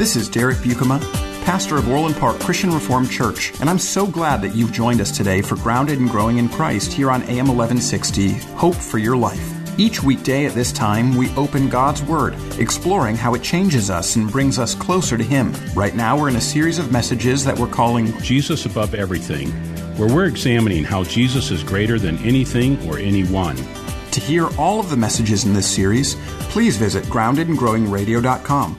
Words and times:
This 0.00 0.16
is 0.16 0.30
Derek 0.30 0.56
Buikema, 0.56 0.98
pastor 1.44 1.76
of 1.76 1.86
Orland 1.86 2.16
Park 2.16 2.40
Christian 2.40 2.72
Reformed 2.72 3.10
Church, 3.10 3.52
and 3.60 3.68
I'm 3.68 3.78
so 3.78 4.06
glad 4.06 4.40
that 4.40 4.54
you've 4.54 4.72
joined 4.72 4.98
us 5.02 5.14
today 5.14 5.42
for 5.42 5.56
Grounded 5.56 5.98
and 5.98 6.08
Growing 6.08 6.38
in 6.38 6.48
Christ 6.48 6.90
here 6.90 7.10
on 7.10 7.20
AM 7.24 7.48
1160, 7.48 8.32
Hope 8.56 8.74
for 8.74 8.96
Your 8.96 9.14
Life. 9.14 9.46
Each 9.78 10.02
weekday 10.02 10.46
at 10.46 10.54
this 10.54 10.72
time, 10.72 11.18
we 11.18 11.28
open 11.36 11.68
God's 11.68 12.02
Word, 12.02 12.34
exploring 12.58 13.14
how 13.14 13.34
it 13.34 13.42
changes 13.42 13.90
us 13.90 14.16
and 14.16 14.32
brings 14.32 14.58
us 14.58 14.74
closer 14.74 15.18
to 15.18 15.22
Him. 15.22 15.54
Right 15.74 15.94
now, 15.94 16.18
we're 16.18 16.30
in 16.30 16.36
a 16.36 16.40
series 16.40 16.78
of 16.78 16.90
messages 16.90 17.44
that 17.44 17.58
we're 17.58 17.66
calling 17.66 18.18
Jesus 18.22 18.64
Above 18.64 18.94
Everything, 18.94 19.50
where 19.98 20.08
we're 20.08 20.28
examining 20.28 20.82
how 20.82 21.04
Jesus 21.04 21.50
is 21.50 21.62
greater 21.62 21.98
than 21.98 22.16
anything 22.24 22.80
or 22.88 22.96
anyone. 22.96 23.56
To 24.12 24.20
hear 24.20 24.48
all 24.58 24.80
of 24.80 24.88
the 24.88 24.96
messages 24.96 25.44
in 25.44 25.52
this 25.52 25.70
series, 25.70 26.14
please 26.48 26.78
visit 26.78 27.04
groundedandgrowingradio.com. 27.04 28.78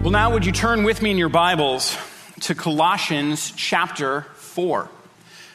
Well, 0.00 0.12
now, 0.12 0.32
would 0.32 0.46
you 0.46 0.52
turn 0.52 0.84
with 0.84 1.02
me 1.02 1.10
in 1.10 1.18
your 1.18 1.28
Bibles 1.28 1.98
to 2.42 2.54
Colossians 2.54 3.52
chapter 3.56 4.22
4? 4.36 4.88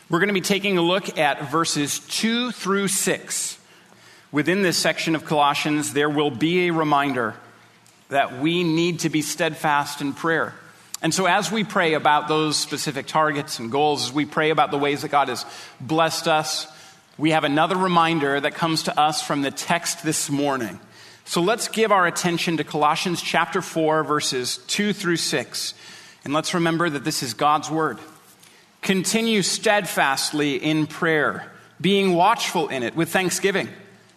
We're 0.10 0.20
going 0.20 0.28
to 0.28 0.34
be 0.34 0.42
taking 0.42 0.78
a 0.78 0.82
look 0.82 1.18
at 1.18 1.50
verses 1.50 2.00
2 2.00 2.52
through 2.52 2.90
6. 2.90 3.58
Within 4.34 4.62
this 4.62 4.78
section 4.78 5.16
of 5.16 5.24
Colossians, 5.24 5.94
there 5.94 6.10
will 6.10 6.30
be 6.30 6.68
a 6.68 6.74
reminder 6.74 7.36
that 8.10 8.42
we 8.42 8.66
need 8.66 9.00
to 9.00 9.10
be 9.10 9.22
steadfast 9.22 10.02
in 10.02 10.12
prayer. 10.12 10.54
And 11.02 11.14
so, 11.14 11.26
as 11.26 11.50
we 11.50 11.64
pray 11.64 11.94
about 11.94 12.28
those 12.28 12.58
specific 12.58 13.08
targets 13.08 13.60
and 13.60 13.72
goals, 13.72 14.10
as 14.10 14.14
we 14.14 14.26
pray 14.26 14.50
about 14.50 14.72
the 14.72 14.78
ways 14.78 15.04
that 15.04 15.10
God 15.10 15.30
has 15.30 15.46
blessed 15.80 16.28
us, 16.28 16.68
we 17.18 17.32
have 17.32 17.46
another 17.46 17.78
reminder 17.78 18.42
that 18.42 18.56
comes 18.56 18.84
to 18.84 19.00
us 19.00 19.22
from 19.22 19.42
the 19.42 19.52
text 19.52 20.04
this 20.04 20.30
morning. 20.30 20.82
So, 21.26 21.42
let's 21.42 21.70
give 21.70 21.92
our 21.92 22.06
attention 22.06 22.58
to 22.58 22.66
Colossians 22.66 23.22
chapter 23.22 23.62
4, 23.62 24.04
verses 24.04 24.58
2 24.68 24.92
through 24.92 25.18
6. 25.18 25.74
And 26.26 26.34
let's 26.34 26.54
remember 26.54 26.90
that 26.90 27.06
this 27.06 27.24
is 27.24 27.34
God's 27.34 27.70
word. 27.72 27.98
Continue 28.82 29.42
steadfastly 29.42 30.56
in 30.58 30.86
prayer, 30.86 31.50
being 31.80 32.14
watchful 32.14 32.68
in 32.68 32.84
it 32.84 32.96
with 32.96 33.09
thanksgiving. 33.09 33.70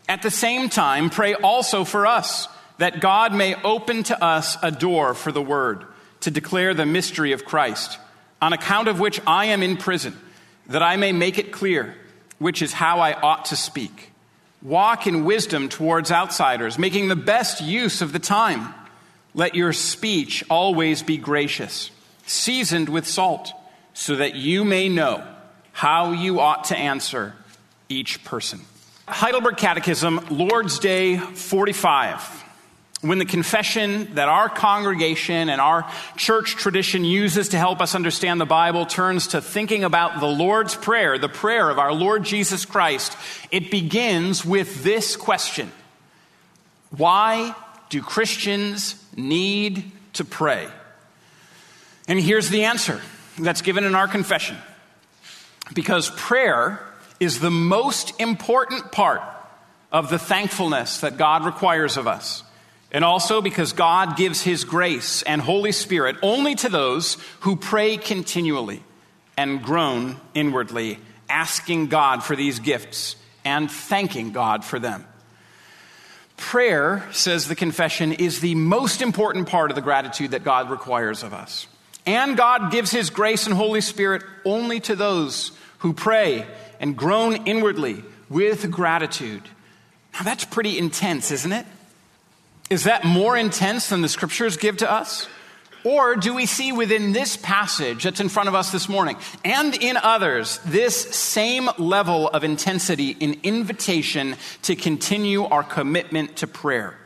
At 0.09 0.23
the 0.23 0.31
same 0.31 0.69
time, 0.69 1.09
pray 1.09 1.35
also 1.35 1.85
for 1.85 2.07
us, 2.07 2.49
that 2.79 3.01
God 3.01 3.33
may 3.33 3.55
open 3.63 4.03
to 4.05 4.23
us 4.23 4.57
a 4.63 4.73
door 4.73 5.15
for 5.15 5.31
the 5.31 5.43
word, 5.43 5.85
to 6.21 6.33
declare 6.33 6.75
the 6.75 6.87
mystery 6.87 7.31
of 7.31 7.45
Christ, 7.45 7.99
on 8.43 8.53
account 8.53 8.89
of 8.89 8.99
which 8.99 9.21
I 9.27 9.47
am 9.47 9.63
in 9.63 9.77
prison, 9.77 10.17
that 10.67 10.83
I 10.83 10.97
may 10.97 11.13
make 11.13 11.39
it 11.39 11.53
clear, 11.53 11.95
which 12.39 12.63
is 12.63 12.73
how 12.73 12.99
I 12.99 13.13
ought 13.13 13.47
to 13.47 13.57
speak. 13.57 14.13
Walk 14.63 15.07
in 15.07 15.25
wisdom 15.25 15.69
towards 15.69 16.11
outsiders, 16.11 16.79
making 16.79 17.09
the 17.09 17.17
best 17.17 17.61
use 17.61 18.01
of 18.03 18.13
the 18.13 18.19
time. 18.19 18.75
Let 19.35 19.55
your 19.55 19.73
speech 19.73 20.43
always 20.49 21.03
be 21.03 21.19
gracious, 21.19 21.91
seasoned 22.27 22.89
with 22.89 23.07
salt 23.07 23.53
so 23.93 24.17
that 24.17 24.35
you 24.35 24.65
may 24.65 24.89
know 24.89 25.27
how 25.73 26.13
you 26.13 26.41
ought 26.41 26.65
to 26.65 26.77
answer 26.77 27.35
each 27.89 28.25
person. 28.25 28.61
Heidelberg 29.07 29.57
Catechism, 29.57 30.27
Lord's 30.31 30.79
Day 30.79 31.19
45. 31.19 32.46
When 33.03 33.19
the 33.19 33.27
confession 33.27 34.15
that 34.15 34.29
our 34.29 34.49
congregation 34.49 35.51
and 35.51 35.61
our 35.61 35.91
church 36.17 36.57
tradition 36.57 37.05
uses 37.05 37.51
to 37.51 37.59
help 37.59 37.83
us 37.83 37.95
understand 37.95 38.41
the 38.41 38.47
Bible 38.47 38.87
turns 38.87 39.29
to 39.29 39.43
thinking 39.43 39.85
about 39.85 40.19
the 40.19 40.27
Lord's 40.27 40.75
Prayer, 40.75 41.19
the 41.19 41.29
prayer 41.29 41.69
of 41.69 41.79
our 41.79 41.93
Lord 41.93 42.25
Jesus 42.25 42.65
Christ, 42.65 43.17
it 43.51 43.71
begins 43.71 44.45
with 44.45 44.83
this 44.83 45.15
question 45.15 45.71
Why 46.91 47.55
do 47.91 48.01
Christians 48.01 48.95
need 49.15 49.93
to 50.15 50.25
pray? 50.25 50.67
And 52.09 52.19
here's 52.19 52.49
the 52.49 52.65
answer 52.65 53.01
that's 53.39 53.63
given 53.63 53.85
in 53.85 53.95
our 53.95 54.09
confession. 54.09 54.57
Because 55.75 56.11
prayer 56.11 56.81
is 57.21 57.41
the 57.41 57.51
most 57.51 58.19
important 58.21 58.91
part 58.91 59.21
of 59.93 60.09
the 60.09 60.19
thankfulness 60.19 61.01
that 61.01 61.17
God 61.17 61.45
requires 61.45 61.97
of 61.97 62.07
us. 62.07 62.43
And 62.97 63.05
also 63.05 63.43
because 63.43 63.75
God 63.75 64.17
gives 64.17 64.41
His 64.41 64.65
grace 64.65 65.21
and 65.21 65.43
Holy 65.43 65.73
Spirit 65.73 66.17
only 66.23 66.55
to 66.55 66.71
those 66.71 67.19
who 67.41 67.55
pray 67.55 67.99
continually 67.99 68.83
and 69.37 69.63
groan 69.63 70.19
inwardly, 70.33 70.99
asking 71.29 71.89
God 71.89 72.25
for 72.25 72.35
these 72.35 72.59
gifts 72.59 73.17
and 73.45 73.71
thanking 73.71 74.33
God 74.33 74.65
for 74.65 74.79
them. 74.79 75.05
Prayer, 76.39 77.07
says 77.13 77.49
the 77.49 77.55
confession, 77.55 78.13
is 78.13 78.41
the 78.41 78.55
most 78.55 79.03
important 79.03 79.47
part 79.47 79.71
of 79.71 79.75
the 79.75 79.83
gratitude 79.83 80.31
that 80.31 80.43
God 80.43 80.71
requires 80.71 81.23
of 81.23 81.35
us. 81.35 81.67
And 82.07 82.35
God 82.35 82.73
gives 82.73 82.93
His 82.93 83.11
grace 83.11 83.45
and 83.45 83.55
Holy 83.55 83.83
Spirit 83.83 84.23
only 84.47 84.81
to 84.81 84.97
those 84.97 85.53
who 85.81 85.93
pray 85.93 86.47
and 86.81 86.97
groan 86.97 87.47
inwardly 87.47 88.03
with 88.31 88.71
gratitude. 88.71 89.43
Now, 90.15 90.23
that's 90.23 90.47
pretty 90.47 90.79
intense, 90.79 91.31
isn't 91.31 91.53
it? 91.53 91.67
Is 92.69 92.85
that 92.85 93.05
more 93.05 93.37
intense 93.37 93.89
than 93.89 94.03
the 94.03 94.09
scriptures 94.09 94.57
give 94.57 94.79
to 94.79 94.91
us? 94.91 95.29
Or 95.85 96.17
do 96.17 96.35
we 96.35 96.47
see 96.47 96.73
within 96.73 97.13
this 97.13 97.37
passage 97.37 98.03
that's 98.03 98.19
in 98.19 98.29
front 98.29 98.49
of 98.49 98.57
us 98.57 98.73
this 98.73 98.89
morning 98.89 99.17
and 99.45 99.73
in 99.77 99.97
others 99.97 100.59
this 100.65 100.97
same 101.15 101.71
level 101.79 102.29
of 102.29 102.43
intensity 102.43 103.11
in 103.11 103.39
invitation 103.45 104.35
to 104.63 104.75
continue 104.75 105.45
our 105.45 105.63
commitment 105.63 106.39
to 106.39 106.49
prayer? 106.49 106.99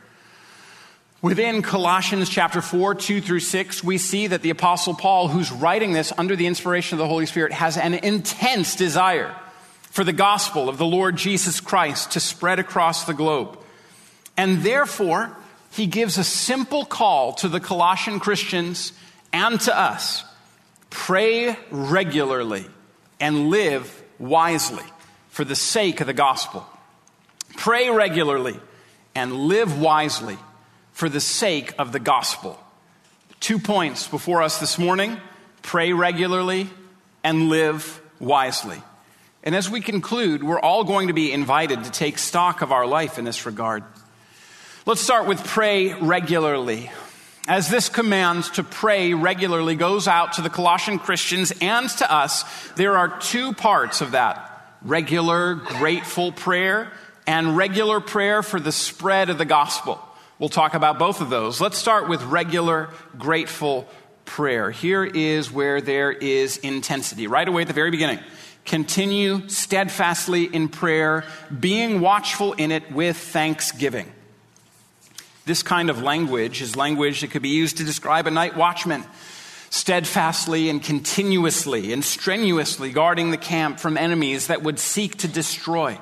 Within 1.21 1.61
Colossians 1.61 2.27
chapter 2.27 2.59
4, 2.59 2.95
2 2.95 3.21
through 3.21 3.41
6, 3.41 3.83
we 3.83 3.99
see 3.99 4.25
that 4.25 4.41
the 4.41 4.49
Apostle 4.49 4.95
Paul, 4.95 5.27
who's 5.27 5.51
writing 5.51 5.93
this 5.93 6.11
under 6.17 6.35
the 6.35 6.47
inspiration 6.47 6.95
of 6.95 6.99
the 6.99 7.07
Holy 7.07 7.27
Spirit, 7.27 7.51
has 7.51 7.77
an 7.77 7.93
intense 7.93 8.75
desire 8.75 9.35
for 9.91 10.03
the 10.03 10.13
gospel 10.13 10.67
of 10.67 10.79
the 10.79 10.85
Lord 10.87 11.17
Jesus 11.17 11.59
Christ 11.59 12.13
to 12.13 12.19
spread 12.19 12.57
across 12.57 13.05
the 13.05 13.13
globe. 13.13 13.59
And 14.35 14.63
therefore, 14.63 15.37
he 15.71 15.87
gives 15.87 16.17
a 16.17 16.23
simple 16.23 16.85
call 16.85 17.33
to 17.35 17.47
the 17.47 17.59
Colossian 17.59 18.19
Christians 18.19 18.93
and 19.33 19.59
to 19.61 19.77
us 19.77 20.23
pray 20.89 21.57
regularly 21.71 22.65
and 23.19 23.49
live 23.49 24.03
wisely 24.19 24.83
for 25.29 25.45
the 25.45 25.55
sake 25.55 26.01
of 26.01 26.07
the 26.07 26.13
gospel. 26.13 26.65
Pray 27.55 27.89
regularly 27.89 28.59
and 29.15 29.33
live 29.33 29.79
wisely 29.79 30.37
for 30.91 31.07
the 31.07 31.21
sake 31.21 31.73
of 31.79 31.93
the 31.93 31.99
gospel. 31.99 32.59
Two 33.39 33.57
points 33.57 34.07
before 34.07 34.41
us 34.43 34.59
this 34.59 34.77
morning 34.77 35.17
pray 35.61 35.93
regularly 35.93 36.69
and 37.23 37.49
live 37.49 38.01
wisely. 38.19 38.81
And 39.43 39.55
as 39.55 39.69
we 39.69 39.81
conclude, 39.81 40.43
we're 40.43 40.59
all 40.59 40.83
going 40.83 41.07
to 41.07 41.13
be 41.13 41.31
invited 41.31 41.85
to 41.85 41.91
take 41.91 42.17
stock 42.17 42.61
of 42.61 42.71
our 42.71 42.85
life 42.85 43.17
in 43.17 43.25
this 43.25 43.45
regard. 43.45 43.83
Let's 44.91 44.99
start 44.99 45.25
with 45.25 45.41
pray 45.47 45.93
regularly. 45.93 46.91
As 47.47 47.69
this 47.69 47.87
command 47.87 48.43
to 48.55 48.63
pray 48.63 49.13
regularly 49.13 49.77
goes 49.77 50.05
out 50.05 50.33
to 50.33 50.41
the 50.41 50.49
Colossian 50.49 50.99
Christians 50.99 51.53
and 51.61 51.89
to 51.91 52.13
us, 52.13 52.43
there 52.71 52.97
are 52.97 53.17
two 53.19 53.53
parts 53.53 54.01
of 54.01 54.11
that 54.11 54.75
regular, 54.81 55.55
grateful 55.55 56.33
prayer 56.33 56.91
and 57.25 57.55
regular 57.55 58.01
prayer 58.01 58.43
for 58.43 58.59
the 58.59 58.73
spread 58.73 59.29
of 59.29 59.37
the 59.37 59.45
gospel. 59.45 59.97
We'll 60.39 60.49
talk 60.49 60.73
about 60.73 60.99
both 60.99 61.21
of 61.21 61.29
those. 61.29 61.61
Let's 61.61 61.77
start 61.77 62.09
with 62.09 62.21
regular, 62.23 62.89
grateful 63.17 63.87
prayer. 64.25 64.71
Here 64.71 65.05
is 65.05 65.49
where 65.49 65.79
there 65.79 66.11
is 66.11 66.57
intensity. 66.57 67.27
Right 67.27 67.47
away 67.47 67.61
at 67.61 67.69
the 67.69 67.73
very 67.73 67.91
beginning. 67.91 68.19
Continue 68.65 69.47
steadfastly 69.47 70.53
in 70.53 70.67
prayer, 70.67 71.23
being 71.57 72.01
watchful 72.01 72.51
in 72.51 72.73
it 72.73 72.91
with 72.91 73.15
thanksgiving. 73.15 74.11
This 75.45 75.63
kind 75.63 75.89
of 75.89 76.01
language 76.01 76.61
is 76.61 76.75
language 76.75 77.21
that 77.21 77.31
could 77.31 77.41
be 77.41 77.49
used 77.49 77.77
to 77.77 77.83
describe 77.83 78.27
a 78.27 78.31
night 78.31 78.55
watchman 78.55 79.03
steadfastly 79.71 80.69
and 80.69 80.83
continuously 80.83 81.93
and 81.93 82.03
strenuously 82.03 82.91
guarding 82.91 83.31
the 83.31 83.37
camp 83.37 83.79
from 83.79 83.97
enemies 83.97 84.47
that 84.47 84.61
would 84.61 84.77
seek 84.77 85.17
to 85.17 85.27
destroy. 85.27 85.97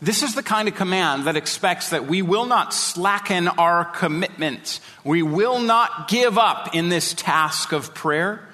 This 0.00 0.22
is 0.22 0.34
the 0.34 0.42
kind 0.42 0.68
of 0.68 0.74
command 0.74 1.24
that 1.24 1.36
expects 1.36 1.90
that 1.90 2.06
we 2.06 2.22
will 2.22 2.46
not 2.46 2.72
slacken 2.72 3.48
our 3.48 3.84
commitment. 3.84 4.80
We 5.02 5.22
will 5.22 5.58
not 5.58 6.08
give 6.08 6.38
up 6.38 6.74
in 6.74 6.88
this 6.88 7.14
task 7.14 7.72
of 7.72 7.94
prayer. 7.94 8.48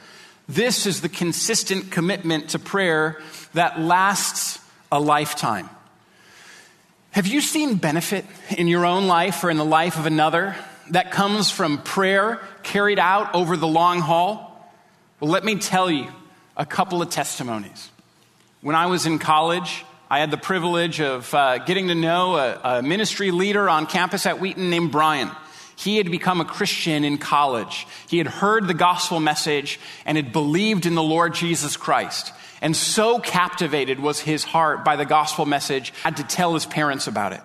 This 0.49 0.87
is 0.87 1.01
the 1.01 1.09
consistent 1.09 1.91
commitment 1.91 2.51
to 2.51 2.59
prayer 2.59 3.21
that 3.55 3.81
lasts 3.81 4.59
a 4.91 4.99
lifetime. 5.01 5.69
Have 7.13 7.27
you 7.27 7.41
seen 7.41 7.75
benefit 7.75 8.25
in 8.57 8.69
your 8.69 8.87
own 8.87 9.09
life 9.09 9.43
or 9.43 9.51
in 9.51 9.57
the 9.57 9.65
life 9.65 9.99
of 9.99 10.07
another 10.07 10.55
that 10.91 11.11
comes 11.11 11.51
from 11.51 11.83
prayer 11.83 12.41
carried 12.63 13.01
out 13.01 13.35
over 13.35 13.57
the 13.57 13.67
long 13.67 13.99
haul? 13.99 14.71
Well, 15.19 15.29
let 15.29 15.45
me 15.45 15.57
tell 15.57 15.91
you 15.91 16.07
a 16.57 16.65
couple 16.65 17.03
of 17.03 17.11
testimonies. 17.11 17.91
When 18.61 18.77
I 18.77 18.87
was 18.87 19.07
in 19.07 19.19
college, 19.19 19.85
I 20.09 20.21
had 20.21 20.31
the 20.31 20.37
privilege 20.37 21.01
of 21.01 21.35
uh, 21.35 21.59
getting 21.59 21.89
to 21.89 21.97
know 21.97 22.37
a, 22.37 22.79
a 22.79 22.83
ministry 22.83 23.33
leader 23.33 23.69
on 23.69 23.87
campus 23.87 24.25
at 24.25 24.39
Wheaton 24.39 24.71
named 24.71 24.93
Brian. 24.93 25.33
He 25.81 25.97
had 25.97 26.11
become 26.11 26.43
a 26.43 26.45
Christian 26.45 27.05
in 27.05 27.17
college. 27.17 27.87
He 28.09 28.19
had 28.19 28.27
heard 28.27 28.69
the 28.69 28.75
gospel 28.75 29.19
message 29.19 29.81
and 30.05 30.19
had 30.19 30.31
believed 30.31 30.85
in 30.85 30.95
the 30.95 31.03
Lord 31.03 31.35
Jesus 31.35 31.79
Christ. 31.79 32.35
And 32.61 32.77
so 32.77 33.19
captivated 33.19 33.99
was 33.99 34.21
his 34.21 34.45
heart 34.45 34.85
by 34.85 34.97
the 34.97 35.07
gospel 35.07 35.47
message, 35.47 35.95
had 36.03 36.19
to 36.19 36.23
tell 36.23 36.53
his 36.53 36.67
parents 36.67 37.07
about 37.07 37.33
it. 37.33 37.41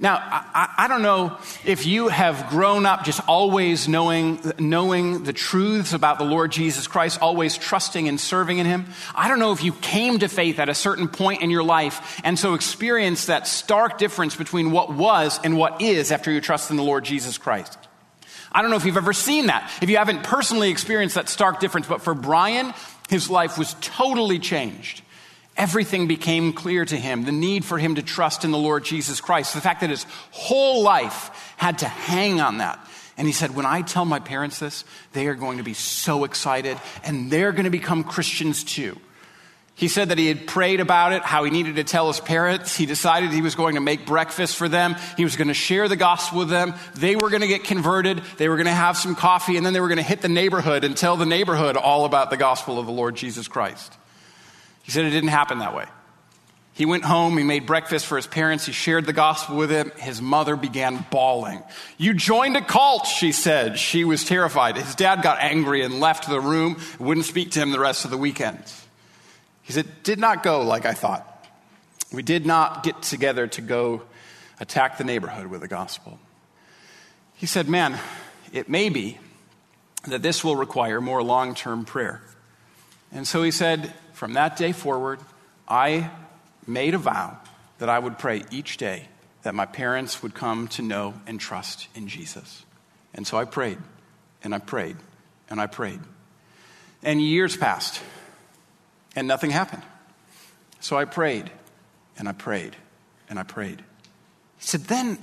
Now, 0.00 0.16
I, 0.16 0.74
I, 0.78 0.88
don't 0.88 1.02
know 1.02 1.38
if 1.64 1.84
you 1.84 2.06
have 2.06 2.50
grown 2.50 2.86
up 2.86 3.04
just 3.04 3.20
always 3.26 3.88
knowing, 3.88 4.38
knowing 4.56 5.24
the 5.24 5.32
truths 5.32 5.92
about 5.92 6.18
the 6.18 6.24
Lord 6.24 6.52
Jesus 6.52 6.86
Christ, 6.86 7.20
always 7.20 7.58
trusting 7.58 8.06
and 8.06 8.20
serving 8.20 8.58
in 8.58 8.66
Him. 8.66 8.86
I 9.12 9.26
don't 9.26 9.40
know 9.40 9.50
if 9.50 9.64
you 9.64 9.72
came 9.72 10.20
to 10.20 10.28
faith 10.28 10.60
at 10.60 10.68
a 10.68 10.74
certain 10.74 11.08
point 11.08 11.42
in 11.42 11.50
your 11.50 11.64
life 11.64 12.20
and 12.22 12.38
so 12.38 12.54
experienced 12.54 13.26
that 13.26 13.48
stark 13.48 13.98
difference 13.98 14.36
between 14.36 14.70
what 14.70 14.92
was 14.92 15.40
and 15.42 15.58
what 15.58 15.82
is 15.82 16.12
after 16.12 16.30
you 16.30 16.40
trust 16.40 16.70
in 16.70 16.76
the 16.76 16.84
Lord 16.84 17.04
Jesus 17.04 17.36
Christ. 17.36 17.76
I 18.52 18.62
don't 18.62 18.70
know 18.70 18.76
if 18.76 18.84
you've 18.84 18.96
ever 18.96 19.12
seen 19.12 19.46
that, 19.46 19.68
if 19.82 19.90
you 19.90 19.96
haven't 19.96 20.22
personally 20.22 20.70
experienced 20.70 21.16
that 21.16 21.28
stark 21.28 21.58
difference, 21.58 21.88
but 21.88 22.02
for 22.02 22.14
Brian, 22.14 22.72
his 23.08 23.28
life 23.28 23.58
was 23.58 23.74
totally 23.80 24.38
changed. 24.38 25.02
Everything 25.58 26.06
became 26.06 26.52
clear 26.52 26.84
to 26.84 26.96
him 26.96 27.24
the 27.24 27.32
need 27.32 27.64
for 27.64 27.78
him 27.78 27.96
to 27.96 28.02
trust 28.02 28.44
in 28.44 28.52
the 28.52 28.58
Lord 28.58 28.84
Jesus 28.84 29.20
Christ, 29.20 29.54
the 29.54 29.60
fact 29.60 29.80
that 29.80 29.90
his 29.90 30.04
whole 30.30 30.82
life 30.82 31.52
had 31.56 31.80
to 31.80 31.88
hang 31.88 32.40
on 32.40 32.58
that. 32.58 32.78
And 33.16 33.26
he 33.26 33.32
said, 33.32 33.56
When 33.56 33.66
I 33.66 33.82
tell 33.82 34.04
my 34.04 34.20
parents 34.20 34.60
this, 34.60 34.84
they 35.12 35.26
are 35.26 35.34
going 35.34 35.58
to 35.58 35.64
be 35.64 35.74
so 35.74 36.22
excited 36.22 36.78
and 37.02 37.28
they're 37.30 37.50
going 37.50 37.64
to 37.64 37.70
become 37.70 38.04
Christians 38.04 38.62
too. 38.62 38.96
He 39.74 39.86
said 39.86 40.08
that 40.08 40.18
he 40.18 40.26
had 40.26 40.46
prayed 40.48 40.80
about 40.80 41.12
it, 41.12 41.22
how 41.22 41.44
he 41.44 41.52
needed 41.52 41.76
to 41.76 41.84
tell 41.84 42.08
his 42.08 42.18
parents. 42.18 42.76
He 42.76 42.84
decided 42.84 43.30
he 43.30 43.42
was 43.42 43.54
going 43.54 43.76
to 43.76 43.80
make 43.80 44.06
breakfast 44.06 44.56
for 44.56 44.68
them. 44.68 44.96
He 45.16 45.22
was 45.22 45.36
going 45.36 45.48
to 45.48 45.54
share 45.54 45.88
the 45.88 45.94
gospel 45.94 46.40
with 46.40 46.48
them. 46.48 46.74
They 46.96 47.14
were 47.14 47.30
going 47.30 47.42
to 47.42 47.48
get 47.48 47.62
converted. 47.62 48.20
They 48.38 48.48
were 48.48 48.56
going 48.56 48.66
to 48.66 48.72
have 48.72 48.96
some 48.96 49.14
coffee, 49.14 49.56
and 49.56 49.64
then 49.64 49.74
they 49.74 49.80
were 49.80 49.86
going 49.86 49.98
to 49.98 50.02
hit 50.02 50.20
the 50.20 50.28
neighborhood 50.28 50.82
and 50.82 50.96
tell 50.96 51.16
the 51.16 51.26
neighborhood 51.26 51.76
all 51.76 52.06
about 52.06 52.30
the 52.30 52.36
gospel 52.36 52.80
of 52.80 52.86
the 52.86 52.92
Lord 52.92 53.14
Jesus 53.14 53.46
Christ. 53.46 53.92
He 54.88 54.92
said 54.92 55.04
it 55.04 55.10
didn't 55.10 55.28
happen 55.28 55.58
that 55.58 55.76
way. 55.76 55.84
He 56.72 56.86
went 56.86 57.04
home, 57.04 57.36
he 57.36 57.44
made 57.44 57.66
breakfast 57.66 58.06
for 58.06 58.16
his 58.16 58.26
parents, 58.26 58.64
he 58.64 58.72
shared 58.72 59.04
the 59.04 59.12
gospel 59.12 59.56
with 59.56 59.68
them. 59.68 59.92
His 59.98 60.22
mother 60.22 60.56
began 60.56 61.04
bawling. 61.10 61.62
You 61.98 62.14
joined 62.14 62.56
a 62.56 62.62
cult, 62.62 63.04
she 63.04 63.32
said. 63.32 63.78
She 63.78 64.04
was 64.04 64.24
terrified. 64.24 64.78
His 64.78 64.94
dad 64.94 65.20
got 65.20 65.42
angry 65.42 65.82
and 65.82 66.00
left 66.00 66.26
the 66.26 66.40
room, 66.40 66.80
wouldn't 66.98 67.26
speak 67.26 67.50
to 67.50 67.60
him 67.60 67.70
the 67.70 67.78
rest 67.78 68.06
of 68.06 68.10
the 68.10 68.16
weekend. 68.16 68.62
He 69.60 69.74
said, 69.74 69.86
Did 70.04 70.18
not 70.18 70.42
go 70.42 70.62
like 70.62 70.86
I 70.86 70.94
thought. 70.94 71.46
We 72.10 72.22
did 72.22 72.46
not 72.46 72.82
get 72.82 73.02
together 73.02 73.46
to 73.46 73.60
go 73.60 74.04
attack 74.58 74.96
the 74.96 75.04
neighborhood 75.04 75.48
with 75.48 75.60
the 75.60 75.68
gospel. 75.68 76.18
He 77.34 77.44
said, 77.44 77.68
Man, 77.68 77.98
it 78.54 78.70
may 78.70 78.88
be 78.88 79.18
that 80.04 80.22
this 80.22 80.42
will 80.42 80.56
require 80.56 80.98
more 80.98 81.22
long 81.22 81.54
term 81.54 81.84
prayer. 81.84 82.22
And 83.12 83.26
so 83.26 83.42
he 83.42 83.50
said, 83.50 83.92
from 84.18 84.32
that 84.32 84.56
day 84.56 84.72
forward, 84.72 85.20
I 85.68 86.10
made 86.66 86.94
a 86.94 86.98
vow 86.98 87.38
that 87.78 87.88
I 87.88 88.00
would 88.00 88.18
pray 88.18 88.42
each 88.50 88.76
day 88.76 89.06
that 89.42 89.54
my 89.54 89.64
parents 89.64 90.24
would 90.24 90.34
come 90.34 90.66
to 90.68 90.82
know 90.82 91.14
and 91.28 91.38
trust 91.38 91.86
in 91.94 92.08
Jesus. 92.08 92.64
And 93.14 93.24
so 93.24 93.38
I 93.38 93.44
prayed, 93.44 93.78
and 94.42 94.52
I 94.52 94.58
prayed, 94.58 94.96
and 95.48 95.60
I 95.60 95.68
prayed. 95.68 96.00
And 97.00 97.22
years 97.22 97.56
passed, 97.56 98.02
and 99.14 99.28
nothing 99.28 99.50
happened. 99.50 99.84
So 100.80 100.98
I 100.98 101.04
prayed, 101.04 101.48
and 102.18 102.28
I 102.28 102.32
prayed, 102.32 102.74
and 103.30 103.38
I 103.38 103.44
prayed. 103.44 103.78
He 104.58 104.66
said, 104.66 104.84
then 104.84 105.16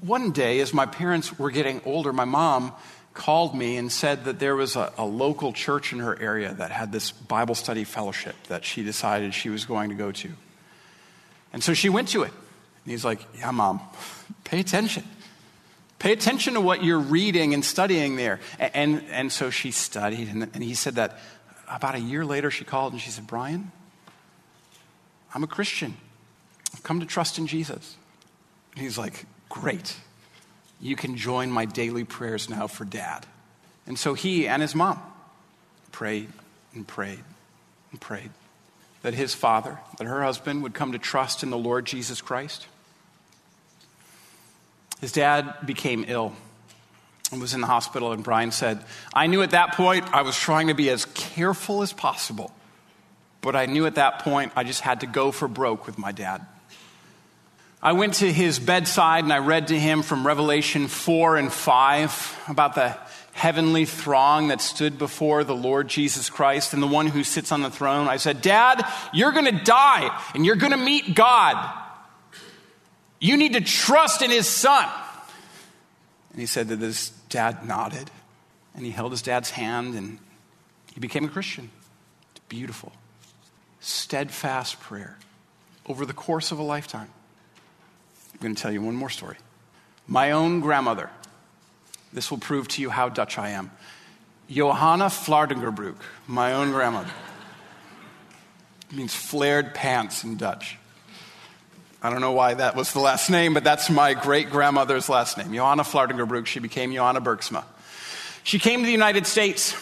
one 0.00 0.32
day, 0.32 0.58
as 0.58 0.74
my 0.74 0.86
parents 0.86 1.38
were 1.38 1.52
getting 1.52 1.80
older, 1.84 2.12
my 2.12 2.24
mom 2.24 2.72
called 3.14 3.54
me 3.54 3.76
and 3.76 3.90
said 3.90 4.24
that 4.24 4.38
there 4.38 4.56
was 4.56 4.76
a, 4.76 4.92
a, 4.96 5.04
local 5.04 5.52
church 5.52 5.92
in 5.92 5.98
her 5.98 6.18
area 6.20 6.52
that 6.54 6.70
had 6.70 6.92
this 6.92 7.10
Bible 7.10 7.54
study 7.54 7.84
fellowship 7.84 8.34
that 8.48 8.64
she 8.64 8.82
decided 8.82 9.34
she 9.34 9.50
was 9.50 9.64
going 9.64 9.90
to 9.90 9.94
go 9.94 10.12
to. 10.12 10.30
And 11.52 11.62
so 11.62 11.74
she 11.74 11.88
went 11.88 12.08
to 12.08 12.22
it. 12.22 12.32
And 12.84 12.90
he's 12.90 13.04
like, 13.04 13.20
Yeah, 13.38 13.50
mom, 13.50 13.80
pay 14.44 14.60
attention. 14.60 15.04
Pay 15.98 16.12
attention 16.12 16.54
to 16.54 16.60
what 16.60 16.82
you're 16.82 16.98
reading 16.98 17.54
and 17.54 17.64
studying 17.64 18.16
there. 18.16 18.40
And, 18.58 18.70
and, 18.74 19.04
and 19.10 19.32
so 19.32 19.50
she 19.50 19.70
studied, 19.70 20.28
and, 20.28 20.42
and 20.42 20.62
he 20.62 20.74
said 20.74 20.96
that 20.96 21.18
about 21.68 21.94
a 21.94 22.00
year 22.00 22.24
later 22.24 22.50
she 22.50 22.64
called 22.64 22.92
and 22.92 23.00
she 23.00 23.10
said, 23.10 23.26
Brian, 23.26 23.70
I'm 25.34 25.44
a 25.44 25.46
Christian. 25.46 25.96
I've 26.74 26.82
come 26.82 27.00
to 27.00 27.06
trust 27.06 27.38
in 27.38 27.46
Jesus. 27.46 27.96
And 28.74 28.82
he's 28.82 28.98
like, 28.98 29.26
Great 29.48 29.96
you 30.82 30.96
can 30.96 31.16
join 31.16 31.50
my 31.50 31.64
daily 31.64 32.04
prayers 32.04 32.50
now 32.50 32.66
for 32.66 32.84
dad. 32.84 33.24
And 33.86 33.98
so 33.98 34.14
he 34.14 34.48
and 34.48 34.60
his 34.60 34.74
mom 34.74 35.00
prayed 35.92 36.28
and 36.74 36.86
prayed 36.86 37.22
and 37.92 38.00
prayed 38.00 38.30
that 39.02 39.14
his 39.14 39.32
father, 39.32 39.78
that 39.98 40.06
her 40.06 40.22
husband 40.22 40.62
would 40.64 40.74
come 40.74 40.92
to 40.92 40.98
trust 40.98 41.42
in 41.42 41.50
the 41.50 41.58
Lord 41.58 41.86
Jesus 41.86 42.20
Christ. 42.20 42.66
His 45.00 45.12
dad 45.12 45.54
became 45.64 46.04
ill 46.08 46.32
and 47.30 47.40
was 47.40 47.54
in 47.54 47.60
the 47.60 47.66
hospital, 47.66 48.12
and 48.12 48.22
Brian 48.22 48.50
said, 48.52 48.84
I 49.14 49.26
knew 49.26 49.42
at 49.42 49.50
that 49.50 49.74
point 49.74 50.04
I 50.12 50.22
was 50.22 50.36
trying 50.36 50.68
to 50.68 50.74
be 50.74 50.90
as 50.90 51.06
careful 51.06 51.82
as 51.82 51.92
possible, 51.92 52.52
but 53.40 53.56
I 53.56 53.66
knew 53.66 53.86
at 53.86 53.94
that 53.94 54.20
point 54.20 54.52
I 54.54 54.64
just 54.64 54.80
had 54.80 55.00
to 55.00 55.06
go 55.06 55.32
for 55.32 55.48
broke 55.48 55.86
with 55.86 55.98
my 55.98 56.12
dad. 56.12 56.46
I 57.84 57.92
went 57.94 58.14
to 58.14 58.32
his 58.32 58.60
bedside 58.60 59.24
and 59.24 59.32
I 59.32 59.38
read 59.38 59.68
to 59.68 59.78
him 59.78 60.02
from 60.02 60.24
Revelation 60.24 60.86
4 60.86 61.36
and 61.36 61.52
5 61.52 62.44
about 62.48 62.76
the 62.76 62.96
heavenly 63.32 63.86
throng 63.86 64.48
that 64.48 64.60
stood 64.60 64.98
before 64.98 65.42
the 65.42 65.56
Lord 65.56 65.88
Jesus 65.88 66.30
Christ 66.30 66.74
and 66.74 66.82
the 66.82 66.86
one 66.86 67.08
who 67.08 67.24
sits 67.24 67.50
on 67.50 67.60
the 67.60 67.70
throne. 67.70 68.06
I 68.06 68.18
said, 68.18 68.40
Dad, 68.40 68.86
you're 69.12 69.32
going 69.32 69.46
to 69.46 69.64
die 69.64 70.16
and 70.32 70.46
you're 70.46 70.54
going 70.54 70.70
to 70.70 70.76
meet 70.76 71.16
God. 71.16 71.76
You 73.18 73.36
need 73.36 73.54
to 73.54 73.60
trust 73.60 74.22
in 74.22 74.30
his 74.30 74.46
son. 74.46 74.88
And 76.30 76.40
he 76.40 76.46
said 76.46 76.68
that 76.68 76.78
his 76.78 77.10
dad 77.30 77.66
nodded 77.66 78.12
and 78.76 78.84
he 78.84 78.92
held 78.92 79.10
his 79.10 79.22
dad's 79.22 79.50
hand 79.50 79.96
and 79.96 80.18
he 80.94 81.00
became 81.00 81.24
a 81.24 81.28
Christian. 81.28 81.68
It's 82.30 82.44
beautiful. 82.48 82.92
Steadfast 83.80 84.78
prayer 84.78 85.18
over 85.86 86.06
the 86.06 86.12
course 86.12 86.52
of 86.52 86.60
a 86.60 86.62
lifetime. 86.62 87.10
I'm 88.42 88.48
going 88.48 88.56
to 88.56 88.62
tell 88.62 88.72
you 88.72 88.82
one 88.82 88.96
more 88.96 89.08
story. 89.08 89.36
My 90.08 90.32
own 90.32 90.58
grandmother, 90.58 91.10
this 92.12 92.28
will 92.28 92.38
prove 92.38 92.66
to 92.68 92.82
you 92.82 92.90
how 92.90 93.08
Dutch 93.08 93.38
I 93.38 93.50
am. 93.50 93.70
Johanna 94.50 95.04
Flardingerbroek, 95.04 95.94
my 96.26 96.54
own 96.54 96.72
grandmother. 96.72 97.12
It 98.90 98.96
means 98.96 99.14
flared 99.14 99.74
pants 99.74 100.24
in 100.24 100.38
Dutch. 100.38 100.76
I 102.02 102.10
don't 102.10 102.20
know 102.20 102.32
why 102.32 102.54
that 102.54 102.74
was 102.74 102.92
the 102.92 102.98
last 102.98 103.30
name, 103.30 103.54
but 103.54 103.62
that's 103.62 103.88
my 103.88 104.12
great 104.14 104.50
grandmother's 104.50 105.08
last 105.08 105.38
name. 105.38 105.54
Johanna 105.54 105.84
Flardingerbroek. 105.84 106.46
She 106.46 106.58
became 106.58 106.92
Johanna 106.92 107.20
Bergsma. 107.20 107.62
She 108.42 108.58
came 108.58 108.80
to 108.80 108.86
the 108.86 108.90
United 108.90 109.28
States 109.28 109.72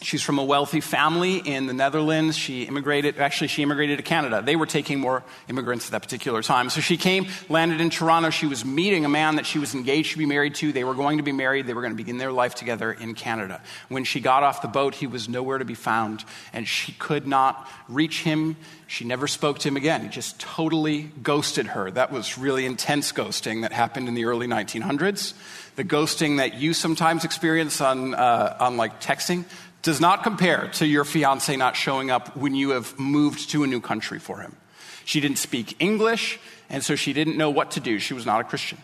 She's 0.00 0.22
from 0.22 0.38
a 0.38 0.44
wealthy 0.44 0.80
family 0.80 1.38
in 1.38 1.66
the 1.66 1.72
Netherlands. 1.72 2.36
She 2.36 2.62
immigrated, 2.62 3.18
actually, 3.18 3.48
she 3.48 3.64
immigrated 3.64 3.98
to 3.98 4.04
Canada. 4.04 4.40
They 4.40 4.54
were 4.54 4.66
taking 4.66 5.00
more 5.00 5.24
immigrants 5.48 5.86
at 5.86 5.90
that 5.90 6.02
particular 6.02 6.40
time. 6.40 6.70
So 6.70 6.80
she 6.80 6.96
came, 6.96 7.26
landed 7.48 7.80
in 7.80 7.90
Toronto. 7.90 8.30
She 8.30 8.46
was 8.46 8.64
meeting 8.64 9.04
a 9.04 9.08
man 9.08 9.36
that 9.36 9.46
she 9.46 9.58
was 9.58 9.74
engaged 9.74 10.12
to 10.12 10.18
be 10.18 10.26
married 10.26 10.54
to. 10.56 10.70
They 10.70 10.84
were 10.84 10.94
going 10.94 11.16
to 11.16 11.24
be 11.24 11.32
married. 11.32 11.66
They 11.66 11.74
were 11.74 11.82
going 11.82 11.94
to 11.94 11.96
begin 11.96 12.16
their 12.16 12.30
life 12.30 12.54
together 12.54 12.92
in 12.92 13.14
Canada. 13.14 13.60
When 13.88 14.04
she 14.04 14.20
got 14.20 14.44
off 14.44 14.62
the 14.62 14.68
boat, 14.68 14.94
he 14.94 15.08
was 15.08 15.28
nowhere 15.28 15.58
to 15.58 15.64
be 15.64 15.74
found, 15.74 16.24
and 16.52 16.68
she 16.68 16.92
could 16.92 17.26
not 17.26 17.68
reach 17.88 18.22
him. 18.22 18.56
She 18.86 19.04
never 19.04 19.26
spoke 19.26 19.58
to 19.58 19.68
him 19.68 19.76
again. 19.76 20.02
He 20.02 20.08
just 20.08 20.38
totally 20.38 21.10
ghosted 21.22 21.66
her. 21.66 21.90
That 21.90 22.12
was 22.12 22.38
really 22.38 22.66
intense 22.66 23.10
ghosting 23.10 23.62
that 23.62 23.72
happened 23.72 24.06
in 24.06 24.14
the 24.14 24.26
early 24.26 24.46
1900s. 24.46 25.34
The 25.74 25.84
ghosting 25.84 26.38
that 26.38 26.54
you 26.54 26.72
sometimes 26.72 27.24
experience 27.24 27.80
on, 27.80 28.14
uh, 28.14 28.56
on 28.58 28.76
like 28.76 29.00
texting 29.00 29.44
does 29.82 30.00
not 30.00 30.22
compare 30.22 30.68
to 30.74 30.86
your 30.86 31.04
fiance 31.04 31.54
not 31.56 31.76
showing 31.76 32.10
up 32.10 32.36
when 32.36 32.54
you 32.54 32.70
have 32.70 32.98
moved 32.98 33.50
to 33.50 33.62
a 33.62 33.66
new 33.66 33.80
country 33.80 34.18
for 34.18 34.40
him. 34.40 34.56
She 35.04 35.20
didn't 35.20 35.38
speak 35.38 35.76
English, 35.78 36.38
and 36.68 36.82
so 36.82 36.94
she 36.94 37.12
didn't 37.12 37.36
know 37.36 37.50
what 37.50 37.72
to 37.72 37.80
do. 37.80 37.98
She 37.98 38.14
was 38.14 38.26
not 38.26 38.40
a 38.40 38.44
Christian. 38.44 38.78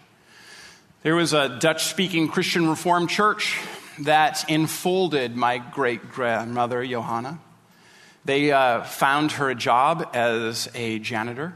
There 1.03 1.15
was 1.15 1.33
a 1.33 1.59
Dutch 1.59 1.85
speaking 1.85 2.29
Christian 2.29 2.69
Reformed 2.69 3.11
church 3.11 3.61
that 4.01 4.49
enfolded 4.49 5.37
my 5.37 5.59
great 5.59 6.11
grandmother, 6.11 6.85
Johanna. 6.85 7.39
They 8.25 8.53
uh, 8.53 8.85
found 8.85 9.33
her 9.33 9.51
a 9.51 9.55
job 9.55 10.09
as 10.15 10.71
a 10.75 10.99
janitor, 11.01 11.55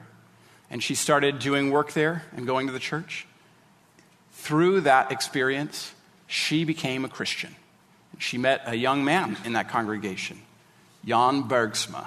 and 0.71 0.83
she 0.83 0.95
started 0.95 1.39
doing 1.39 1.71
work 1.71 1.93
there 1.93 2.25
and 2.37 2.47
going 2.47 2.67
to 2.67 2.73
the 2.73 2.79
church. 2.79 3.27
Through 4.33 4.83
that 4.83 5.11
experience, 5.11 5.95
she 6.27 6.65
became 6.65 7.05
a 7.05 7.09
Christian 7.09 7.57
she 8.19 8.37
met 8.37 8.63
a 8.67 8.75
young 8.75 9.05
man 9.05 9.37
in 9.45 9.55
that 9.55 9.69
congregation, 9.69 10.41
Jan 11.05 11.45
Bergsma. 11.45 12.07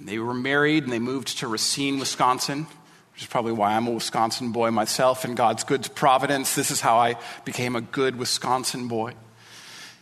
They 0.00 0.18
were 0.18 0.34
married 0.34 0.84
and 0.84 0.92
they 0.92 0.98
moved 0.98 1.38
to 1.38 1.48
Racine, 1.48 1.98
Wisconsin, 1.98 2.66
which 3.12 3.22
is 3.22 3.28
probably 3.28 3.52
why 3.52 3.74
I'm 3.74 3.86
a 3.86 3.90
Wisconsin 3.90 4.52
boy 4.52 4.70
myself. 4.70 5.24
In 5.24 5.34
God's 5.34 5.64
good 5.64 5.94
providence, 5.94 6.54
this 6.54 6.70
is 6.70 6.80
how 6.80 6.98
I 6.98 7.16
became 7.44 7.76
a 7.76 7.80
good 7.80 8.16
Wisconsin 8.16 8.88
boy. 8.88 9.14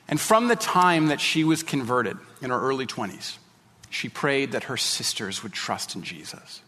And 0.09 0.21
from 0.21 0.49
the 0.49 0.57
time 0.57 1.07
that 1.09 1.21
she 1.21 1.43
was 1.43 1.63
converted 1.63 2.17
in 2.41 2.51
her 2.51 2.61
early 2.61 2.87
20s, 2.87 3.39
she 3.91 4.09
prayed 4.09 4.53
that 4.53 4.65
her 4.65 4.77
sisters 4.77 5.43
would 5.43 5.53
trust 5.53 5.97
in 5.97 6.03
Jesus. 6.03 6.61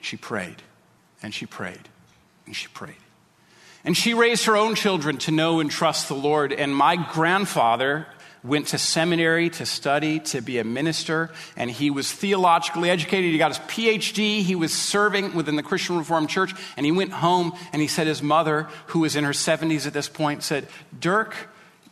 She 0.00 0.16
prayed 0.16 0.62
and 1.22 1.32
she 1.32 1.46
prayed 1.46 1.88
and 2.46 2.54
she 2.54 2.68
prayed. 2.68 2.96
And 3.84 3.96
she 3.96 4.14
raised 4.14 4.44
her 4.44 4.56
own 4.56 4.74
children 4.74 5.18
to 5.18 5.30
know 5.30 5.60
and 5.60 5.70
trust 5.70 6.08
the 6.08 6.14
Lord. 6.14 6.52
And 6.52 6.74
my 6.74 6.96
grandfather 6.96 8.06
went 8.44 8.68
to 8.68 8.78
seminary 8.78 9.50
to 9.50 9.64
study 9.64 10.18
to 10.18 10.40
be 10.40 10.58
a 10.58 10.64
minister, 10.64 11.30
and 11.56 11.70
he 11.70 11.90
was 11.90 12.10
theologically 12.10 12.90
educated. 12.90 13.30
He 13.30 13.38
got 13.38 13.56
his 13.56 13.66
PhD. 13.68 14.42
He 14.42 14.56
was 14.56 14.72
serving 14.72 15.34
within 15.34 15.56
the 15.56 15.62
Christian 15.62 15.96
Reformed 15.98 16.28
Church, 16.28 16.52
and 16.76 16.84
he 16.84 16.92
went 16.92 17.12
home 17.12 17.52
and 17.72 17.80
he 17.80 17.88
said 17.88 18.06
his 18.06 18.22
mother, 18.22 18.68
who 18.86 19.00
was 19.00 19.14
in 19.14 19.24
her 19.24 19.30
70s 19.30 19.86
at 19.86 19.92
this 19.92 20.08
point, 20.08 20.42
said, 20.42 20.66
Dirk, 20.98 21.34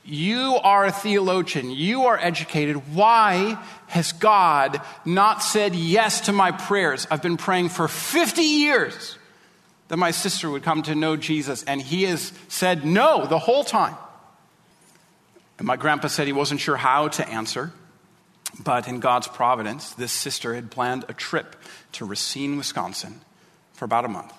you 0.04 0.58
are 0.62 0.86
a 0.86 0.92
theologian. 0.92 1.70
You 1.70 2.06
are 2.06 2.18
educated. 2.18 2.94
Why 2.94 3.62
has 3.86 4.12
God 4.12 4.80
not 5.04 5.42
said 5.42 5.74
yes 5.74 6.22
to 6.22 6.32
my 6.32 6.50
prayers? 6.50 7.06
I've 7.10 7.22
been 7.22 7.36
praying 7.36 7.68
for 7.68 7.86
50 7.86 8.42
years 8.42 9.16
that 9.90 9.96
my 9.96 10.12
sister 10.12 10.48
would 10.48 10.62
come 10.62 10.84
to 10.84 10.94
know 10.94 11.16
Jesus, 11.16 11.64
and 11.64 11.82
he 11.82 12.04
has 12.04 12.32
said 12.46 12.86
no 12.86 13.26
the 13.26 13.40
whole 13.40 13.64
time. 13.64 13.96
And 15.58 15.66
my 15.66 15.74
grandpa 15.74 16.06
said 16.06 16.28
he 16.28 16.32
wasn't 16.32 16.60
sure 16.60 16.76
how 16.76 17.08
to 17.08 17.28
answer, 17.28 17.72
but 18.62 18.86
in 18.86 19.00
God's 19.00 19.26
providence, 19.26 19.90
this 19.94 20.12
sister 20.12 20.54
had 20.54 20.70
planned 20.70 21.06
a 21.08 21.12
trip 21.12 21.56
to 21.92 22.04
Racine, 22.04 22.56
Wisconsin 22.56 23.20
for 23.72 23.84
about 23.84 24.04
a 24.04 24.08
month. 24.08 24.32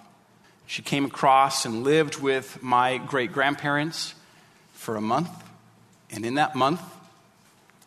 She 0.67 0.81
came 0.81 1.03
across 1.03 1.65
and 1.65 1.83
lived 1.83 2.21
with 2.21 2.63
my 2.63 2.97
great 2.97 3.33
grandparents 3.33 4.15
for 4.71 4.95
a 4.95 5.01
month, 5.01 5.31
and 6.11 6.25
in 6.25 6.35
that 6.35 6.55
month, 6.55 6.81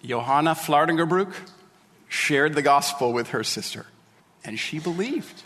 Johanna 0.04 0.54
Flardingerbroek 0.54 1.33
shared 2.09 2.52
the 2.52 2.62
gospel 2.62 3.14
with 3.14 3.30
her 3.30 3.42
sister, 3.42 3.87
and 4.44 4.59
she 4.59 4.78
believed. 4.78 5.44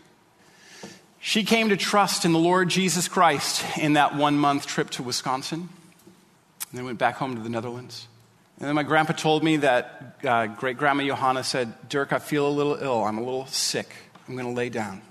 She 1.20 1.42
came 1.42 1.70
to 1.70 1.76
trust 1.76 2.24
in 2.24 2.32
the 2.32 2.38
Lord 2.38 2.68
Jesus 2.68 3.08
Christ 3.08 3.64
in 3.76 3.94
that 3.94 4.14
one 4.14 4.38
month 4.38 4.66
trip 4.66 4.90
to 4.90 5.02
Wisconsin, 5.02 5.68
and 6.70 6.78
then 6.78 6.84
went 6.84 6.98
back 6.98 7.16
home 7.16 7.34
to 7.34 7.42
the 7.42 7.48
Netherlands. 7.48 8.06
And 8.58 8.68
then 8.68 8.74
my 8.74 8.82
grandpa 8.82 9.12
told 9.12 9.42
me 9.42 9.58
that 9.58 10.16
uh, 10.24 10.46
great 10.46 10.78
grandma 10.78 11.04
Johanna 11.04 11.44
said, 11.44 11.72
Dirk, 11.88 12.12
I 12.12 12.18
feel 12.18 12.46
a 12.46 12.50
little 12.50 12.74
ill. 12.74 13.04
I'm 13.04 13.18
a 13.18 13.22
little 13.22 13.46
sick. 13.46 13.92
I'm 14.26 14.34
going 14.34 14.46
to 14.46 14.52
lay 14.52 14.68
down. 14.68 15.02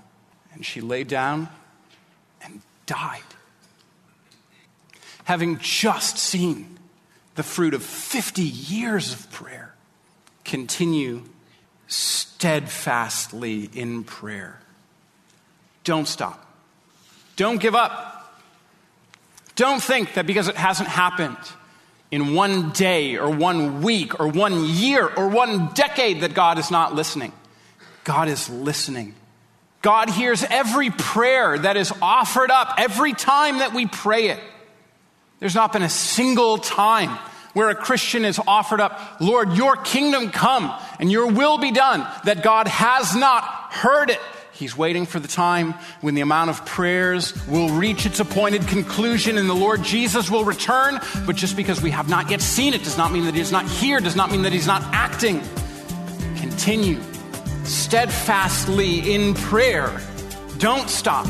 And 0.52 0.64
she 0.64 0.80
lay 0.80 1.04
down 1.04 1.48
and 2.42 2.60
died. 2.86 3.22
Having 5.24 5.58
just 5.58 6.18
seen 6.18 6.78
the 7.34 7.42
fruit 7.42 7.74
of 7.74 7.82
50 7.82 8.42
years 8.42 9.12
of 9.12 9.30
prayer, 9.30 9.74
continue 10.44 11.24
steadfastly 11.86 13.70
in 13.72 14.04
prayer 14.04 14.60
don't 15.88 16.06
stop. 16.06 16.44
Don't 17.36 17.58
give 17.58 17.74
up. 17.74 18.30
Don't 19.56 19.82
think 19.82 20.14
that 20.14 20.26
because 20.26 20.46
it 20.46 20.54
hasn't 20.54 20.86
happened 20.88 21.38
in 22.10 22.34
one 22.34 22.72
day 22.72 23.16
or 23.16 23.30
one 23.30 23.80
week 23.80 24.20
or 24.20 24.28
one 24.28 24.66
year 24.66 25.06
or 25.06 25.28
one 25.28 25.68
decade 25.72 26.20
that 26.20 26.34
God 26.34 26.58
is 26.58 26.70
not 26.70 26.94
listening. 26.94 27.32
God 28.04 28.28
is 28.28 28.50
listening. 28.50 29.14
God 29.80 30.10
hears 30.10 30.44
every 30.44 30.90
prayer 30.90 31.58
that 31.58 31.78
is 31.78 31.90
offered 32.02 32.50
up 32.50 32.74
every 32.76 33.14
time 33.14 33.60
that 33.60 33.72
we 33.72 33.86
pray 33.86 34.28
it. 34.28 34.40
There's 35.40 35.54
not 35.54 35.72
been 35.72 35.82
a 35.82 35.88
single 35.88 36.58
time 36.58 37.16
where 37.54 37.70
a 37.70 37.74
Christian 37.74 38.26
is 38.26 38.38
offered 38.46 38.80
up, 38.80 39.00
Lord, 39.22 39.54
your 39.54 39.76
kingdom 39.76 40.32
come 40.32 40.70
and 41.00 41.10
your 41.10 41.28
will 41.28 41.56
be 41.56 41.72
done, 41.72 42.06
that 42.24 42.42
God 42.42 42.68
has 42.68 43.16
not 43.16 43.42
heard 43.72 44.10
it 44.10 44.20
He's 44.58 44.76
waiting 44.76 45.06
for 45.06 45.20
the 45.20 45.28
time 45.28 45.74
when 46.00 46.16
the 46.16 46.20
amount 46.20 46.50
of 46.50 46.66
prayers 46.66 47.32
will 47.46 47.68
reach 47.68 48.06
its 48.06 48.18
appointed 48.18 48.66
conclusion 48.66 49.38
and 49.38 49.48
the 49.48 49.54
Lord 49.54 49.84
Jesus 49.84 50.32
will 50.32 50.44
return. 50.44 50.98
But 51.26 51.36
just 51.36 51.56
because 51.56 51.80
we 51.80 51.92
have 51.92 52.08
not 52.08 52.28
yet 52.28 52.40
seen 52.40 52.74
it 52.74 52.82
does 52.82 52.98
not 52.98 53.12
mean 53.12 53.24
that 53.26 53.36
He 53.36 53.40
is 53.40 53.52
not 53.52 53.68
here, 53.68 54.00
does 54.00 54.16
not 54.16 54.32
mean 54.32 54.42
that 54.42 54.52
He's 54.52 54.66
not 54.66 54.82
acting. 54.92 55.40
Continue 56.40 57.00
steadfastly 57.62 59.14
in 59.14 59.34
prayer. 59.34 59.96
Don't 60.58 60.90
stop. 60.90 61.26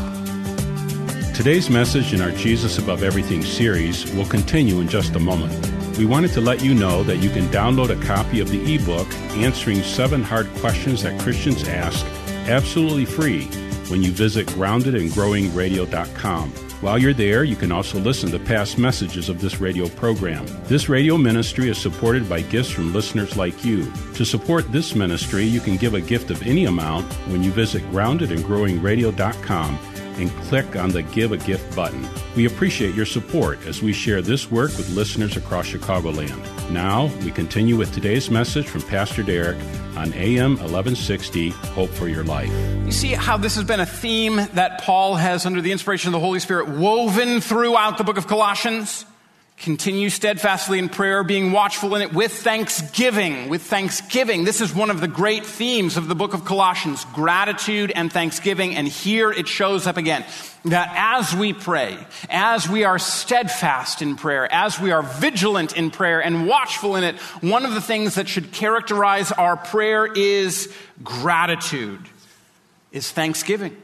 Today's 1.34 1.68
message 1.68 2.14
in 2.14 2.22
our 2.22 2.30
Jesus 2.30 2.78
Above 2.78 3.02
Everything 3.02 3.42
series 3.42 4.10
will 4.14 4.24
continue 4.24 4.80
in 4.80 4.88
just 4.88 5.14
a 5.16 5.20
moment. 5.20 5.52
We 5.98 6.06
wanted 6.06 6.32
to 6.32 6.40
let 6.40 6.64
you 6.64 6.74
know 6.74 7.02
that 7.02 7.18
you 7.18 7.28
can 7.28 7.46
download 7.48 7.90
a 7.90 8.06
copy 8.06 8.40
of 8.40 8.48
the 8.48 8.74
ebook 8.74 9.06
Answering 9.36 9.82
Seven 9.82 10.22
Hard 10.22 10.48
Questions 10.60 11.02
That 11.02 11.20
Christians 11.20 11.68
Ask 11.68 12.06
absolutely 12.48 13.04
free 13.04 13.44
when 13.90 14.02
you 14.02 14.10
visit 14.10 14.46
groundedandgrowingradio.com. 14.48 16.52
While 16.80 16.98
you're 16.98 17.12
there, 17.12 17.42
you 17.42 17.56
can 17.56 17.72
also 17.72 17.98
listen 17.98 18.30
to 18.30 18.38
past 18.38 18.78
messages 18.78 19.28
of 19.28 19.40
this 19.40 19.60
radio 19.60 19.88
program. 19.88 20.46
This 20.64 20.88
radio 20.88 21.18
ministry 21.18 21.68
is 21.68 21.76
supported 21.76 22.28
by 22.28 22.42
gifts 22.42 22.70
from 22.70 22.92
listeners 22.92 23.36
like 23.36 23.64
you. 23.64 23.90
To 24.14 24.24
support 24.24 24.70
this 24.70 24.94
ministry, 24.94 25.42
you 25.42 25.58
can 25.58 25.76
give 25.76 25.94
a 25.94 26.00
gift 26.00 26.30
of 26.30 26.46
any 26.46 26.66
amount 26.66 27.12
when 27.28 27.42
you 27.42 27.50
visit 27.50 27.82
groundedandgrowingradio.com 27.90 29.97
and 30.18 30.30
click 30.42 30.76
on 30.76 30.90
the 30.90 31.02
Give 31.02 31.32
a 31.32 31.36
Gift 31.36 31.74
button. 31.74 32.06
We 32.36 32.46
appreciate 32.46 32.94
your 32.94 33.06
support 33.06 33.58
as 33.66 33.82
we 33.82 33.92
share 33.92 34.20
this 34.20 34.50
work 34.50 34.76
with 34.76 34.90
listeners 34.90 35.36
across 35.36 35.68
Chicagoland. 35.68 36.70
Now, 36.70 37.06
we 37.24 37.30
continue 37.30 37.76
with 37.76 37.92
today's 37.92 38.30
message 38.30 38.66
from 38.66 38.82
Pastor 38.82 39.22
Derek 39.22 39.58
on 39.96 40.12
AM 40.14 40.52
1160, 40.52 41.50
Hope 41.50 41.90
for 41.90 42.08
Your 42.08 42.24
Life. 42.24 42.50
You 42.84 42.92
see 42.92 43.08
how 43.08 43.36
this 43.36 43.54
has 43.56 43.64
been 43.64 43.80
a 43.80 43.86
theme 43.86 44.36
that 44.36 44.80
Paul 44.82 45.16
has, 45.16 45.46
under 45.46 45.60
the 45.60 45.72
inspiration 45.72 46.08
of 46.08 46.12
the 46.12 46.20
Holy 46.20 46.40
Spirit, 46.40 46.68
woven 46.68 47.40
throughout 47.40 47.98
the 47.98 48.04
book 48.04 48.18
of 48.18 48.26
Colossians? 48.26 49.04
Continue 49.60 50.08
steadfastly 50.08 50.78
in 50.78 50.88
prayer, 50.88 51.24
being 51.24 51.50
watchful 51.50 51.96
in 51.96 52.02
it 52.02 52.12
with 52.12 52.32
thanksgiving. 52.32 53.48
With 53.48 53.62
thanksgiving. 53.62 54.44
This 54.44 54.60
is 54.60 54.72
one 54.72 54.88
of 54.88 55.00
the 55.00 55.08
great 55.08 55.44
themes 55.44 55.96
of 55.96 56.06
the 56.06 56.14
book 56.14 56.32
of 56.32 56.44
Colossians 56.44 57.04
gratitude 57.06 57.90
and 57.94 58.12
thanksgiving. 58.12 58.76
And 58.76 58.86
here 58.86 59.32
it 59.32 59.48
shows 59.48 59.88
up 59.88 59.96
again 59.96 60.24
that 60.66 60.92
as 60.94 61.34
we 61.34 61.52
pray, 61.52 61.98
as 62.30 62.68
we 62.68 62.84
are 62.84 63.00
steadfast 63.00 64.00
in 64.00 64.14
prayer, 64.14 64.50
as 64.52 64.78
we 64.78 64.92
are 64.92 65.02
vigilant 65.02 65.76
in 65.76 65.90
prayer 65.90 66.22
and 66.22 66.46
watchful 66.46 66.94
in 66.94 67.02
it, 67.02 67.16
one 67.40 67.64
of 67.64 67.74
the 67.74 67.80
things 67.80 68.14
that 68.14 68.28
should 68.28 68.52
characterize 68.52 69.32
our 69.32 69.56
prayer 69.56 70.06
is 70.06 70.72
gratitude, 71.02 72.00
is 72.92 73.10
thanksgiving. 73.10 73.76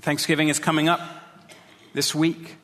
Thanksgiving 0.00 0.48
is 0.48 0.58
coming 0.58 0.88
up 0.88 1.00
this 1.92 2.14
week. 2.14 2.56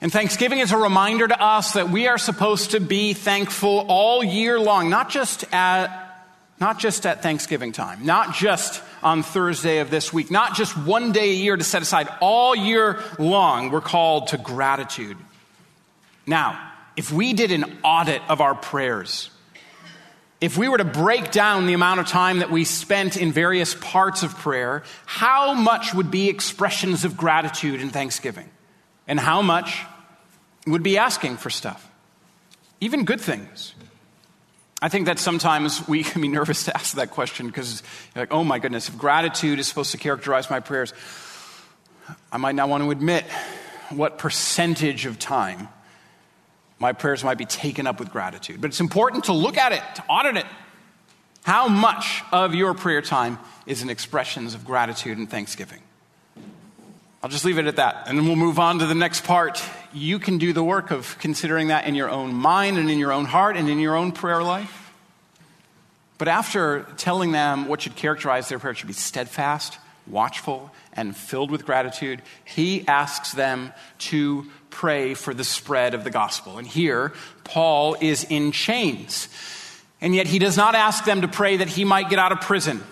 And 0.00 0.10
Thanksgiving 0.10 0.60
is 0.60 0.72
a 0.72 0.78
reminder 0.78 1.28
to 1.28 1.42
us 1.42 1.74
that 1.74 1.90
we 1.90 2.06
are 2.06 2.16
supposed 2.16 2.70
to 2.70 2.80
be 2.80 3.12
thankful 3.12 3.84
all 3.88 4.24
year 4.24 4.58
long, 4.58 4.88
not 4.88 5.10
just 5.10 5.44
at 5.52 6.06
not 6.58 6.78
just 6.78 7.06
at 7.06 7.22
Thanksgiving 7.22 7.72
time, 7.72 8.04
not 8.04 8.34
just 8.34 8.82
on 9.02 9.22
Thursday 9.22 9.78
of 9.78 9.90
this 9.90 10.12
week, 10.12 10.30
not 10.30 10.54
just 10.54 10.76
one 10.76 11.10
day 11.10 11.30
a 11.30 11.34
year 11.34 11.56
to 11.56 11.64
set 11.64 11.80
aside. 11.80 12.06
All 12.20 12.54
year 12.54 13.02
long, 13.18 13.70
we're 13.70 13.80
called 13.80 14.28
to 14.28 14.36
gratitude. 14.36 15.16
Now, 16.26 16.72
if 16.96 17.10
we 17.10 17.32
did 17.32 17.50
an 17.50 17.78
audit 17.82 18.20
of 18.28 18.42
our 18.42 18.54
prayers, 18.54 19.30
if 20.42 20.58
we 20.58 20.68
were 20.68 20.76
to 20.76 20.84
break 20.84 21.30
down 21.30 21.66
the 21.66 21.72
amount 21.72 22.00
of 22.00 22.06
time 22.06 22.40
that 22.40 22.50
we 22.50 22.64
spent 22.64 23.16
in 23.16 23.32
various 23.32 23.74
parts 23.74 24.22
of 24.22 24.36
prayer, 24.36 24.82
how 25.06 25.54
much 25.54 25.94
would 25.94 26.10
be 26.10 26.28
expressions 26.28 27.06
of 27.06 27.16
gratitude 27.16 27.80
and 27.80 27.90
thanksgiving? 27.90 28.50
And 29.10 29.18
how 29.18 29.42
much 29.42 29.84
would 30.68 30.84
be 30.84 30.96
asking 30.96 31.38
for 31.38 31.50
stuff? 31.50 31.90
Even 32.80 33.04
good 33.04 33.20
things. 33.20 33.74
I 34.80 34.88
think 34.88 35.06
that 35.06 35.18
sometimes 35.18 35.86
we 35.88 36.04
can 36.04 36.22
be 36.22 36.28
nervous 36.28 36.66
to 36.66 36.76
ask 36.76 36.94
that 36.94 37.10
question 37.10 37.48
because, 37.48 37.82
like, 38.14 38.32
oh 38.32 38.44
my 38.44 38.60
goodness, 38.60 38.88
if 38.88 38.96
gratitude 38.96 39.58
is 39.58 39.66
supposed 39.66 39.90
to 39.90 39.98
characterize 39.98 40.48
my 40.48 40.60
prayers, 40.60 40.94
I 42.30 42.36
might 42.36 42.54
not 42.54 42.68
want 42.68 42.84
to 42.84 42.92
admit 42.92 43.24
what 43.90 44.16
percentage 44.16 45.06
of 45.06 45.18
time 45.18 45.68
my 46.78 46.92
prayers 46.92 47.24
might 47.24 47.36
be 47.36 47.46
taken 47.46 47.88
up 47.88 47.98
with 47.98 48.12
gratitude. 48.12 48.60
But 48.60 48.68
it's 48.68 48.80
important 48.80 49.24
to 49.24 49.32
look 49.32 49.58
at 49.58 49.72
it, 49.72 49.82
to 49.96 50.04
audit 50.08 50.36
it. 50.36 50.46
How 51.42 51.66
much 51.66 52.22
of 52.30 52.54
your 52.54 52.74
prayer 52.74 53.02
time 53.02 53.40
is 53.66 53.82
in 53.82 53.90
expressions 53.90 54.54
of 54.54 54.64
gratitude 54.64 55.18
and 55.18 55.28
thanksgiving? 55.28 55.80
I'll 57.22 57.28
just 57.28 57.44
leave 57.44 57.58
it 57.58 57.66
at 57.66 57.76
that. 57.76 58.04
And 58.06 58.16
then 58.16 58.26
we'll 58.26 58.36
move 58.36 58.58
on 58.58 58.78
to 58.78 58.86
the 58.86 58.94
next 58.94 59.24
part. 59.24 59.62
You 59.92 60.18
can 60.18 60.38
do 60.38 60.54
the 60.54 60.64
work 60.64 60.90
of 60.90 61.18
considering 61.18 61.68
that 61.68 61.86
in 61.86 61.94
your 61.94 62.08
own 62.08 62.32
mind 62.34 62.78
and 62.78 62.90
in 62.90 62.98
your 62.98 63.12
own 63.12 63.26
heart 63.26 63.58
and 63.58 63.68
in 63.68 63.78
your 63.78 63.94
own 63.94 64.12
prayer 64.12 64.42
life. 64.42 64.90
But 66.16 66.28
after 66.28 66.86
telling 66.96 67.32
them 67.32 67.68
what 67.68 67.82
should 67.82 67.94
characterize 67.94 68.48
their 68.48 68.58
prayer, 68.58 68.74
should 68.74 68.86
be 68.86 68.94
steadfast, 68.94 69.78
watchful, 70.06 70.70
and 70.94 71.14
filled 71.14 71.50
with 71.50 71.66
gratitude, 71.66 72.22
he 72.44 72.86
asks 72.88 73.32
them 73.32 73.74
to 73.98 74.46
pray 74.70 75.12
for 75.12 75.34
the 75.34 75.44
spread 75.44 75.92
of 75.92 76.04
the 76.04 76.10
gospel. 76.10 76.56
And 76.56 76.66
here, 76.66 77.12
Paul 77.44 77.96
is 78.00 78.24
in 78.24 78.52
chains. 78.52 79.28
And 80.00 80.14
yet, 80.14 80.26
he 80.26 80.38
does 80.38 80.56
not 80.56 80.74
ask 80.74 81.04
them 81.04 81.20
to 81.20 81.28
pray 81.28 81.58
that 81.58 81.68
he 81.68 81.84
might 81.84 82.08
get 82.08 82.18
out 82.18 82.32
of 82.32 82.40
prison. 82.40 82.82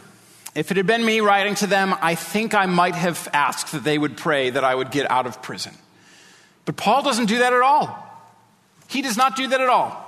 If 0.55 0.71
it 0.71 0.76
had 0.76 0.87
been 0.87 1.05
me 1.05 1.21
writing 1.21 1.55
to 1.57 1.67
them, 1.67 1.95
I 2.00 2.14
think 2.14 2.55
I 2.55 2.67
might 2.67 2.95
have 2.95 3.28
asked 3.33 3.73
that 3.73 3.85
they 3.85 3.99
would 3.99 4.17
pray 4.17 4.50
that 4.50 4.64
I 4.64 4.75
would 4.75 4.90
get 4.90 5.11
out 5.11 5.26
of 5.26 5.43
prison. 5.43 5.75
But 6.64 6.76
Paul 6.76 7.02
doesn't 7.02 7.26
do 7.26 7.38
that 7.38 7.52
at 7.52 7.62
all. 7.62 8.05
He 8.88 9.02
does 9.02 9.17
not 9.17 9.37
do 9.37 9.47
that 9.47 9.61
at 9.61 9.69
all. 9.69 10.05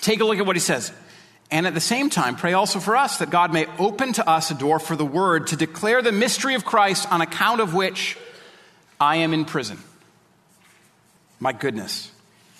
Take 0.00 0.20
a 0.20 0.24
look 0.24 0.38
at 0.38 0.46
what 0.46 0.56
he 0.56 0.60
says. 0.60 0.92
And 1.50 1.66
at 1.66 1.74
the 1.74 1.80
same 1.80 2.10
time, 2.10 2.36
pray 2.36 2.52
also 2.52 2.78
for 2.78 2.96
us 2.96 3.18
that 3.18 3.30
God 3.30 3.52
may 3.52 3.66
open 3.78 4.12
to 4.14 4.28
us 4.28 4.50
a 4.50 4.54
door 4.54 4.78
for 4.78 4.94
the 4.94 5.04
word 5.04 5.48
to 5.48 5.56
declare 5.56 6.00
the 6.00 6.12
mystery 6.12 6.54
of 6.54 6.64
Christ 6.64 7.10
on 7.10 7.20
account 7.20 7.60
of 7.60 7.74
which 7.74 8.16
I 9.00 9.16
am 9.16 9.34
in 9.34 9.44
prison. 9.44 9.78
My 11.40 11.52
goodness. 11.52 12.10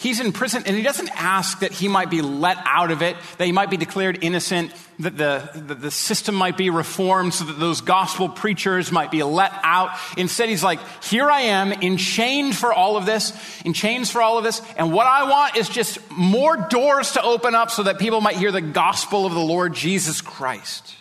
He's 0.01 0.19
in 0.19 0.33
prison 0.33 0.63
and 0.65 0.75
he 0.75 0.83
doesn't 0.83 1.11
ask 1.15 1.61
that 1.61 1.73
he 1.73 1.87
might 1.87 2.09
be 2.09 2.23
let 2.23 2.57
out 2.65 2.91
of 2.91 3.03
it, 3.03 3.19
that 3.37 3.45
he 3.45 3.53
might 3.53 3.69
be 3.69 3.77
declared 3.77 4.25
innocent, 4.25 4.73
that 5.01 5.19
the, 5.19 5.51
the, 5.55 5.75
the, 5.75 5.91
system 5.91 6.35
might 6.35 6.57
be 6.57 6.71
reformed 6.71 7.35
so 7.35 7.45
that 7.45 7.59
those 7.59 7.83
gospel 7.83 8.31
preachers 8.31 8.91
might 8.91 9.11
be 9.11 9.23
let 9.23 9.53
out. 9.63 9.91
Instead, 10.17 10.49
he's 10.49 10.65
like, 10.65 10.81
here 11.05 11.31
I 11.31 11.43
am, 11.43 11.71
enchained 11.71 12.57
for 12.57 12.73
all 12.73 12.97
of 12.97 13.05
this, 13.05 13.35
in 13.63 13.75
for 14.07 14.23
all 14.23 14.39
of 14.39 14.45
this, 14.45 14.63
and 14.79 14.91
what 14.91 15.07
I 15.07 15.29
want 15.29 15.59
is 15.59 15.69
just 15.69 15.99
more 16.11 16.57
doors 16.57 17.13
to 17.13 17.23
open 17.23 17.55
up 17.55 17.71
so 17.71 17.83
that 17.83 17.99
people 17.99 18.23
might 18.23 18.37
hear 18.37 18.53
the 18.53 18.63
gospel 18.63 19.27
of 19.27 19.35
the 19.35 19.39
Lord 19.39 19.75
Jesus 19.75 20.23
Christ. 20.23 20.95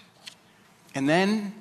And 0.94 1.08
then 1.08 1.54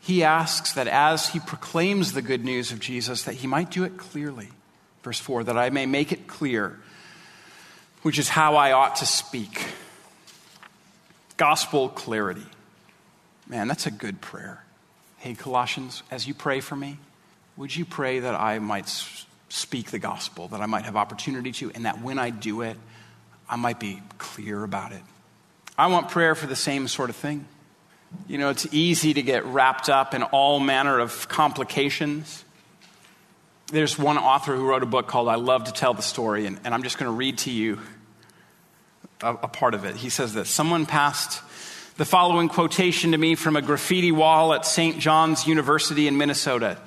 he 0.00 0.24
asks 0.24 0.72
that 0.72 0.88
as 0.88 1.28
he 1.28 1.40
proclaims 1.40 2.14
the 2.14 2.22
good 2.22 2.46
news 2.46 2.72
of 2.72 2.80
Jesus, 2.80 3.24
that 3.24 3.34
he 3.34 3.46
might 3.46 3.70
do 3.70 3.84
it 3.84 3.98
clearly 3.98 4.48
Verse 5.02 5.18
4 5.18 5.44
that 5.44 5.56
I 5.56 5.70
may 5.70 5.86
make 5.86 6.12
it 6.12 6.26
clear, 6.26 6.78
which 8.02 8.18
is 8.18 8.28
how 8.28 8.56
I 8.56 8.72
ought 8.72 8.96
to 8.96 9.06
speak. 9.06 9.66
Gospel 11.36 11.88
clarity. 11.88 12.46
Man, 13.48 13.68
that's 13.68 13.86
a 13.86 13.90
good 13.90 14.20
prayer. 14.20 14.64
Hey, 15.18 15.34
Colossians, 15.34 16.02
as 16.10 16.26
you 16.28 16.34
pray 16.34 16.60
for 16.60 16.76
me, 16.76 16.98
would 17.56 17.74
you 17.74 17.84
pray 17.84 18.20
that 18.20 18.34
I 18.34 18.58
might 18.58 18.88
speak 19.48 19.90
the 19.90 19.98
gospel, 19.98 20.48
that 20.48 20.60
I 20.60 20.66
might 20.66 20.84
have 20.84 20.96
opportunity 20.96 21.52
to, 21.52 21.70
and 21.74 21.86
that 21.86 22.02
when 22.02 22.18
I 22.18 22.30
do 22.30 22.62
it, 22.62 22.76
I 23.48 23.56
might 23.56 23.80
be 23.80 24.02
clear 24.18 24.62
about 24.62 24.92
it? 24.92 25.02
I 25.76 25.86
want 25.86 26.08
prayer 26.08 26.34
for 26.34 26.46
the 26.46 26.56
same 26.56 26.88
sort 26.88 27.08
of 27.08 27.16
thing. 27.16 27.46
You 28.26 28.38
know, 28.38 28.50
it's 28.50 28.66
easy 28.72 29.14
to 29.14 29.22
get 29.22 29.44
wrapped 29.44 29.88
up 29.88 30.14
in 30.14 30.22
all 30.22 30.60
manner 30.60 30.98
of 30.98 31.28
complications 31.28 32.44
there's 33.70 33.98
one 33.98 34.16
author 34.16 34.56
who 34.56 34.66
wrote 34.66 34.82
a 34.82 34.86
book 34.86 35.08
called 35.08 35.28
I 35.28 35.34
Love 35.34 35.64
to 35.64 35.72
Tell 35.72 35.92
the 35.92 36.02
Story, 36.02 36.46
and, 36.46 36.58
and 36.64 36.74
I'm 36.74 36.82
just 36.82 36.98
going 36.98 37.10
to 37.10 37.16
read 37.16 37.38
to 37.38 37.50
you 37.50 37.78
a, 39.22 39.34
a 39.34 39.48
part 39.48 39.74
of 39.74 39.84
it. 39.84 39.96
He 39.96 40.08
says 40.08 40.34
that 40.34 40.46
someone 40.46 40.86
passed 40.86 41.42
the 41.96 42.06
following 42.06 42.48
quotation 42.48 43.12
to 43.12 43.18
me 43.18 43.34
from 43.34 43.56
a 43.56 43.62
graffiti 43.62 44.10
wall 44.10 44.54
at 44.54 44.64
St. 44.64 44.98
John's 44.98 45.46
University 45.46 46.08
in 46.08 46.16
Minnesota. 46.16 46.78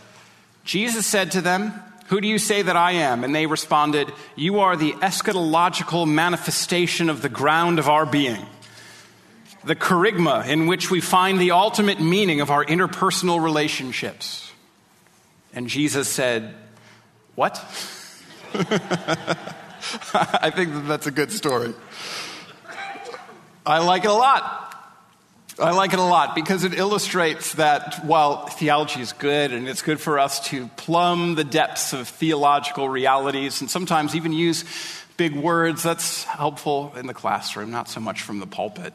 Jesus 0.64 1.06
said 1.06 1.32
to 1.32 1.42
them, 1.42 1.72
Who 2.08 2.20
do 2.20 2.28
you 2.28 2.40
say 2.40 2.64
that 2.64 2.76
I 2.76 2.94
am? 2.94 3.24
And 3.24 3.36
they 3.36 3.46
responded, 3.46 4.12
You 4.36 4.62
are 4.62 4.76
the 4.76 4.94
eschatological 4.94 6.08
manifestation 6.08 7.10
of 7.10 7.22
the 7.22 7.30
ground 7.30 7.78
of 7.78 7.90
our 7.90 8.08
being, 8.08 8.44
the 9.64 9.76
kerygma 9.76 10.48
in 10.48 10.66
which 10.66 10.90
we 10.90 11.00
find 11.00 11.40
the 11.40 11.52
ultimate 11.52 12.00
meaning 12.00 12.42
of 12.42 12.50
our 12.50 12.66
interpersonal 12.66 13.44
relationships. 13.44 14.52
And 15.54 15.68
Jesus 15.68 16.08
said, 16.08 16.56
what? 17.36 17.58
I 20.14 20.52
think 20.54 20.74
that 20.74 20.86
that's 20.88 21.08
a 21.08 21.12
good 21.12 21.32
story. 21.32 21.74
I 23.66 23.80
like 23.80 24.04
it 24.04 24.10
a 24.10 24.14
lot. 24.14 24.68
I 25.60 25.72
like 25.72 25.94
it 25.94 26.00
a 26.00 26.04
lot 26.04 26.34
because 26.34 26.64
it 26.64 26.74
illustrates 26.74 27.54
that 27.54 28.04
while 28.06 28.48
theology 28.48 29.02
is 29.02 29.14
good 29.14 29.52
and 29.52 29.68
it's 29.68 29.82
good 29.82 30.00
for 30.00 30.18
us 30.18 30.48
to 30.48 30.68
plumb 30.70 31.36
the 31.36 31.44
depths 31.44 31.94
of 31.94 32.08
theological 32.08 32.90
realities 32.90 33.62
and 33.62 33.70
sometimes 33.70 34.16
even 34.16 34.34
use 34.34 34.66
big 35.18 35.36
words, 35.36 35.84
that's 35.84 36.24
helpful 36.24 36.94
in 36.96 37.06
the 37.06 37.14
classroom, 37.14 37.70
not 37.70 37.88
so 37.90 38.00
much 38.00 38.22
from 38.24 38.40
the 38.40 38.48
pulpit. 38.48 38.94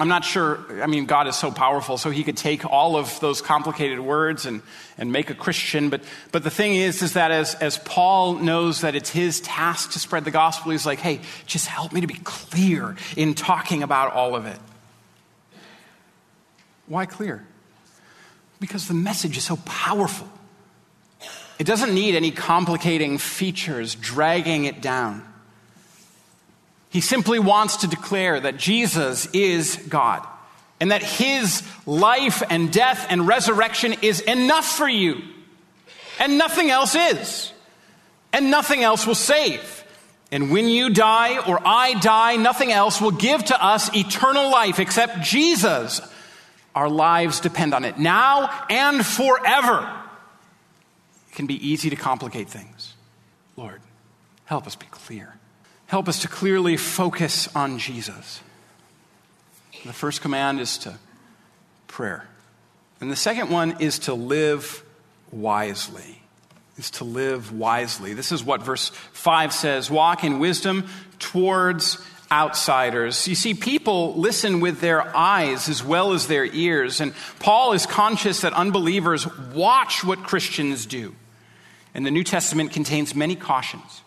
I'm 0.00 0.08
not 0.08 0.24
sure, 0.24 0.58
I 0.82 0.86
mean, 0.86 1.04
God 1.04 1.28
is 1.28 1.36
so 1.36 1.50
powerful, 1.50 1.98
so 1.98 2.10
he 2.10 2.24
could 2.24 2.36
take 2.36 2.64
all 2.64 2.96
of 2.96 3.20
those 3.20 3.42
complicated 3.42 4.00
words 4.00 4.46
and, 4.46 4.62
and 4.96 5.12
make 5.12 5.28
a 5.28 5.34
Christian. 5.34 5.90
But, 5.90 6.02
but 6.32 6.42
the 6.42 6.50
thing 6.50 6.74
is, 6.74 7.02
is 7.02 7.12
that 7.12 7.30
as, 7.30 7.54
as 7.56 7.76
Paul 7.78 8.36
knows 8.36 8.80
that 8.80 8.94
it's 8.94 9.10
his 9.10 9.40
task 9.42 9.92
to 9.92 9.98
spread 9.98 10.24
the 10.24 10.30
gospel, 10.30 10.72
he's 10.72 10.86
like, 10.86 10.98
hey, 10.98 11.20
just 11.46 11.66
help 11.66 11.92
me 11.92 12.00
to 12.00 12.06
be 12.06 12.18
clear 12.24 12.96
in 13.16 13.34
talking 13.34 13.82
about 13.82 14.12
all 14.14 14.34
of 14.34 14.46
it. 14.46 14.58
Why 16.86 17.06
clear? 17.06 17.46
Because 18.60 18.88
the 18.88 18.94
message 18.94 19.36
is 19.36 19.44
so 19.44 19.56
powerful. 19.64 20.28
It 21.58 21.64
doesn't 21.64 21.94
need 21.94 22.16
any 22.16 22.30
complicating 22.30 23.18
features 23.18 23.94
dragging 23.94 24.64
it 24.64 24.80
down. 24.80 25.31
He 26.92 27.00
simply 27.00 27.38
wants 27.38 27.78
to 27.78 27.86
declare 27.86 28.38
that 28.38 28.58
Jesus 28.58 29.26
is 29.32 29.76
God 29.88 30.26
and 30.78 30.90
that 30.90 31.02
his 31.02 31.62
life 31.86 32.42
and 32.50 32.70
death 32.70 33.06
and 33.08 33.26
resurrection 33.26 33.94
is 34.02 34.20
enough 34.20 34.66
for 34.66 34.86
you. 34.86 35.22
And 36.20 36.36
nothing 36.36 36.70
else 36.70 36.94
is. 36.94 37.50
And 38.34 38.50
nothing 38.50 38.82
else 38.82 39.06
will 39.06 39.14
save. 39.14 39.84
And 40.30 40.50
when 40.50 40.68
you 40.68 40.90
die 40.90 41.38
or 41.38 41.58
I 41.64 41.94
die, 41.94 42.36
nothing 42.36 42.72
else 42.72 43.00
will 43.00 43.10
give 43.10 43.42
to 43.46 43.64
us 43.64 43.94
eternal 43.96 44.50
life 44.50 44.78
except 44.78 45.22
Jesus. 45.22 46.02
Our 46.74 46.90
lives 46.90 47.40
depend 47.40 47.72
on 47.72 47.86
it 47.86 47.98
now 47.98 48.50
and 48.68 49.04
forever. 49.04 49.90
It 51.30 51.36
can 51.36 51.46
be 51.46 51.66
easy 51.66 51.88
to 51.88 51.96
complicate 51.96 52.50
things. 52.50 52.92
Lord, 53.56 53.80
help 54.44 54.66
us 54.66 54.76
be 54.76 54.86
clear. 54.90 55.34
Help 55.92 56.08
us 56.08 56.20
to 56.20 56.28
clearly 56.28 56.78
focus 56.78 57.54
on 57.54 57.76
Jesus. 57.76 58.40
The 59.84 59.92
first 59.92 60.22
command 60.22 60.58
is 60.58 60.78
to 60.78 60.94
prayer. 61.86 62.26
And 63.02 63.12
the 63.12 63.16
second 63.16 63.50
one 63.50 63.76
is 63.78 63.98
to 63.98 64.14
live 64.14 64.82
wisely. 65.30 66.22
Is 66.78 66.92
to 66.92 67.04
live 67.04 67.52
wisely. 67.52 68.14
This 68.14 68.32
is 68.32 68.42
what 68.42 68.62
verse 68.62 68.88
5 69.12 69.52
says 69.52 69.90
walk 69.90 70.24
in 70.24 70.38
wisdom 70.38 70.88
towards 71.18 72.02
outsiders. 72.30 73.28
You 73.28 73.34
see, 73.34 73.52
people 73.52 74.14
listen 74.14 74.60
with 74.60 74.80
their 74.80 75.14
eyes 75.14 75.68
as 75.68 75.84
well 75.84 76.14
as 76.14 76.26
their 76.26 76.46
ears. 76.46 77.02
And 77.02 77.12
Paul 77.38 77.74
is 77.74 77.84
conscious 77.84 78.40
that 78.40 78.54
unbelievers 78.54 79.26
watch 79.52 80.02
what 80.02 80.22
Christians 80.22 80.86
do. 80.86 81.14
And 81.92 82.06
the 82.06 82.10
New 82.10 82.24
Testament 82.24 82.72
contains 82.72 83.14
many 83.14 83.36
cautions, 83.36 84.01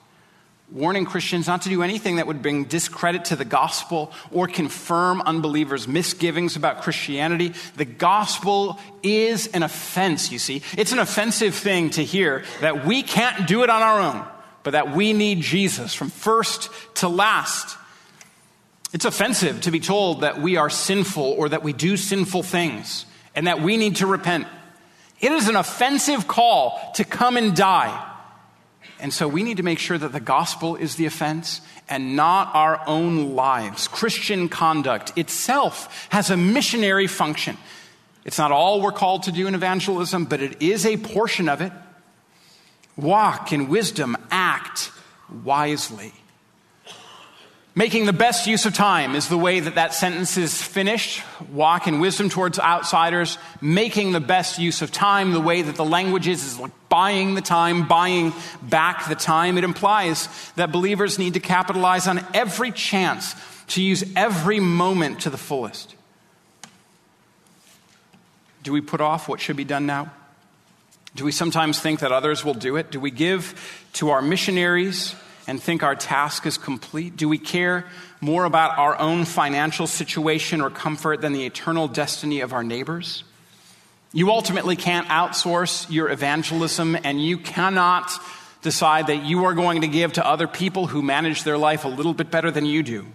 warning 0.71 1.05
Christians 1.05 1.47
not 1.47 1.61
to 1.63 1.69
do 1.69 1.83
anything 1.83 2.15
that 2.15 2.27
would 2.27 2.41
bring 2.41 2.65
discredit 2.65 3.25
to 3.25 3.35
the 3.35 3.45
gospel 3.45 4.11
or 4.31 4.47
confirm 4.47 5.21
unbelievers' 5.21 5.87
misgivings 5.87 6.55
about 6.55 6.81
Christianity. 6.81 7.53
The 7.77 7.85
gospel 7.85 8.79
is 9.03 9.47
an 9.47 9.63
offense, 9.63 10.31
you 10.31 10.39
see. 10.39 10.63
It's 10.77 10.91
an 10.91 10.99
offensive 10.99 11.53
thing 11.53 11.91
to 11.91 12.03
hear 12.03 12.43
that 12.61 12.85
we 12.85 13.03
can't 13.03 13.47
do 13.47 13.63
it 13.63 13.69
on 13.69 13.81
our 13.81 13.99
own, 13.99 14.25
but 14.63 14.71
that 14.71 14.95
we 14.95 15.13
need 15.13 15.41
Jesus 15.41 15.93
from 15.93 16.09
first 16.09 16.69
to 16.95 17.07
last. 17.07 17.77
It's 18.91 19.05
offensive 19.05 19.61
to 19.61 19.71
be 19.71 19.79
told 19.79 20.21
that 20.21 20.41
we 20.41 20.57
are 20.57 20.69
sinful 20.69 21.23
or 21.23 21.49
that 21.49 21.63
we 21.63 21.73
do 21.73 21.95
sinful 21.95 22.43
things 22.43 23.05
and 23.35 23.47
that 23.47 23.61
we 23.61 23.77
need 23.77 23.97
to 23.97 24.07
repent. 24.07 24.47
It 25.21 25.31
is 25.31 25.47
an 25.47 25.55
offensive 25.55 26.27
call 26.27 26.91
to 26.95 27.03
come 27.03 27.37
and 27.37 27.55
die. 27.55 28.13
And 28.99 29.13
so 29.13 29.27
we 29.27 29.43
need 29.43 29.57
to 29.57 29.63
make 29.63 29.79
sure 29.79 29.97
that 29.97 30.13
the 30.13 30.19
gospel 30.19 30.75
is 30.75 30.95
the 30.95 31.05
offense 31.05 31.61
and 31.89 32.15
not 32.15 32.53
our 32.55 32.81
own 32.87 33.35
lives. 33.35 33.87
Christian 33.87 34.49
conduct 34.49 35.17
itself 35.17 36.07
has 36.09 36.29
a 36.29 36.37
missionary 36.37 37.07
function. 37.07 37.57
It's 38.23 38.37
not 38.37 38.51
all 38.51 38.81
we're 38.81 38.91
called 38.91 39.23
to 39.23 39.31
do 39.31 39.47
in 39.47 39.53
evangelism, 39.53 40.25
but 40.25 40.41
it 40.41 40.61
is 40.61 40.85
a 40.85 40.97
portion 40.97 41.49
of 41.49 41.61
it. 41.61 41.71
Walk 42.95 43.51
in 43.51 43.67
wisdom, 43.67 44.17
act 44.31 44.91
wisely. 45.43 46.13
Making 47.77 48.05
the 48.05 48.13
best 48.13 48.47
use 48.47 48.65
of 48.65 48.73
time 48.73 49.15
is 49.15 49.27
the 49.27 49.37
way 49.37 49.59
that 49.59 49.75
that 49.75 49.93
sentence 49.93 50.37
is 50.37 50.61
finished. 50.61 51.21
Walk 51.51 51.87
in 51.87 51.99
wisdom 51.99 52.29
towards 52.29 52.57
outsiders. 52.57 53.37
Making 53.59 54.13
the 54.13 54.21
best 54.21 54.59
use 54.59 54.81
of 54.81 54.93
time, 54.93 55.33
the 55.33 55.41
way 55.41 55.61
that 55.61 55.75
the 55.75 55.83
language 55.83 56.25
is, 56.25 56.41
is 56.45 56.57
like 56.57 56.71
buying 56.87 57.35
the 57.35 57.41
time, 57.41 57.85
buying 57.85 58.31
back 58.61 59.09
the 59.09 59.15
time. 59.15 59.57
It 59.57 59.65
implies 59.65 60.29
that 60.55 60.71
believers 60.71 61.19
need 61.19 61.33
to 61.33 61.41
capitalize 61.41 62.07
on 62.07 62.25
every 62.33 62.71
chance 62.71 63.35
to 63.67 63.83
use 63.83 64.05
every 64.15 64.61
moment 64.61 65.21
to 65.21 65.29
the 65.29 65.37
fullest. 65.37 65.95
Do 68.63 68.71
we 68.71 68.79
put 68.79 69.01
off 69.01 69.27
what 69.27 69.41
should 69.41 69.57
be 69.57 69.65
done 69.65 69.85
now? 69.85 70.13
Do 71.13 71.25
we 71.25 71.33
sometimes 71.33 71.81
think 71.81 71.99
that 71.99 72.13
others 72.13 72.45
will 72.45 72.53
do 72.53 72.77
it? 72.77 72.89
Do 72.89 73.01
we 73.01 73.11
give 73.11 73.83
to 73.93 74.11
our 74.11 74.21
missionaries? 74.21 75.13
And 75.47 75.61
think 75.61 75.83
our 75.83 75.95
task 75.95 76.45
is 76.45 76.57
complete? 76.57 77.15
Do 77.17 77.29
we 77.29 77.37
care 77.37 77.85
more 78.21 78.45
about 78.45 78.77
our 78.77 78.97
own 78.99 79.25
financial 79.25 79.87
situation 79.87 80.61
or 80.61 80.69
comfort 80.69 81.21
than 81.21 81.33
the 81.33 81.45
eternal 81.45 81.87
destiny 81.87 82.41
of 82.41 82.53
our 82.53 82.63
neighbors? 82.63 83.23
You 84.11 84.31
ultimately 84.31 84.75
can't 84.75 85.07
outsource 85.07 85.91
your 85.91 86.09
evangelism, 86.09 86.97
and 87.03 87.23
you 87.23 87.37
cannot 87.37 88.11
decide 88.61 89.07
that 89.07 89.25
you 89.25 89.45
are 89.45 89.53
going 89.53 89.81
to 89.81 89.87
give 89.87 90.13
to 90.13 90.25
other 90.25 90.47
people 90.47 90.87
who 90.87 91.01
manage 91.01 91.43
their 91.43 91.57
life 91.57 91.85
a 91.85 91.89
little 91.89 92.13
bit 92.13 92.31
better 92.31 92.49
than 92.49 92.65
you 92.65 92.81
do. 92.81 93.05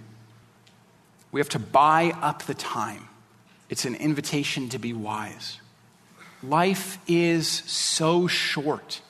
We 1.33 1.41
have 1.41 1.49
to 1.51 1.59
buy 1.59 2.13
up 2.21 2.43
the 2.43 2.55
time. 2.55 3.09
It's 3.69 3.85
an 3.85 3.95
invitation 3.95 4.69
to 4.71 4.79
be 4.79 4.93
wise. 4.93 5.59
Life 6.43 6.99
is 7.07 7.49
so 7.49 8.27
short. 8.27 9.01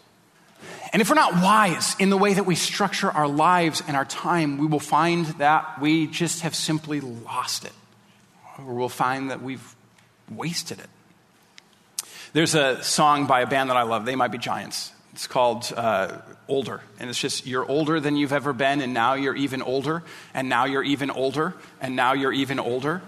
And 0.92 1.00
if 1.00 1.08
we're 1.08 1.14
not 1.14 1.34
wise 1.34 1.94
in 2.00 2.10
the 2.10 2.16
way 2.16 2.34
that 2.34 2.46
we 2.46 2.56
structure 2.56 3.10
our 3.10 3.28
lives 3.28 3.82
and 3.86 3.96
our 3.96 4.04
time, 4.04 4.58
we 4.58 4.66
will 4.66 4.80
find 4.80 5.26
that 5.38 5.80
we 5.80 6.08
just 6.08 6.40
have 6.40 6.54
simply 6.54 7.00
lost 7.00 7.64
it. 7.64 7.72
Or 8.58 8.74
we'll 8.74 8.88
find 8.88 9.30
that 9.30 9.40
we've 9.40 9.76
wasted 10.28 10.80
it. 10.80 10.88
There's 12.32 12.54
a 12.54 12.82
song 12.82 13.26
by 13.26 13.40
a 13.40 13.46
band 13.46 13.70
that 13.70 13.76
I 13.76 13.82
love. 13.82 14.04
They 14.04 14.16
might 14.16 14.32
be 14.32 14.38
giants. 14.38 14.92
It's 15.12 15.26
called 15.26 15.72
uh, 15.76 16.18
Older. 16.48 16.80
And 16.98 17.08
it's 17.08 17.20
just, 17.20 17.46
you're 17.46 17.68
older 17.68 18.00
than 18.00 18.16
you've 18.16 18.32
ever 18.32 18.52
been, 18.52 18.80
and 18.80 18.92
now 18.92 19.14
you're 19.14 19.36
even 19.36 19.62
older, 19.62 20.02
and 20.34 20.48
now 20.48 20.64
you're 20.64 20.82
even 20.82 21.10
older, 21.10 21.54
and 21.80 21.94
now 21.94 22.12
you're 22.12 22.32
even 22.32 22.58
older. 22.58 23.02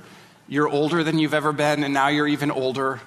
You're 0.48 0.68
older 0.68 1.02
than 1.02 1.18
you've 1.18 1.34
ever 1.34 1.52
been, 1.52 1.82
and 1.84 1.92
now 1.94 2.08
you're 2.08 2.28
even 2.28 2.50
older, 2.50 3.00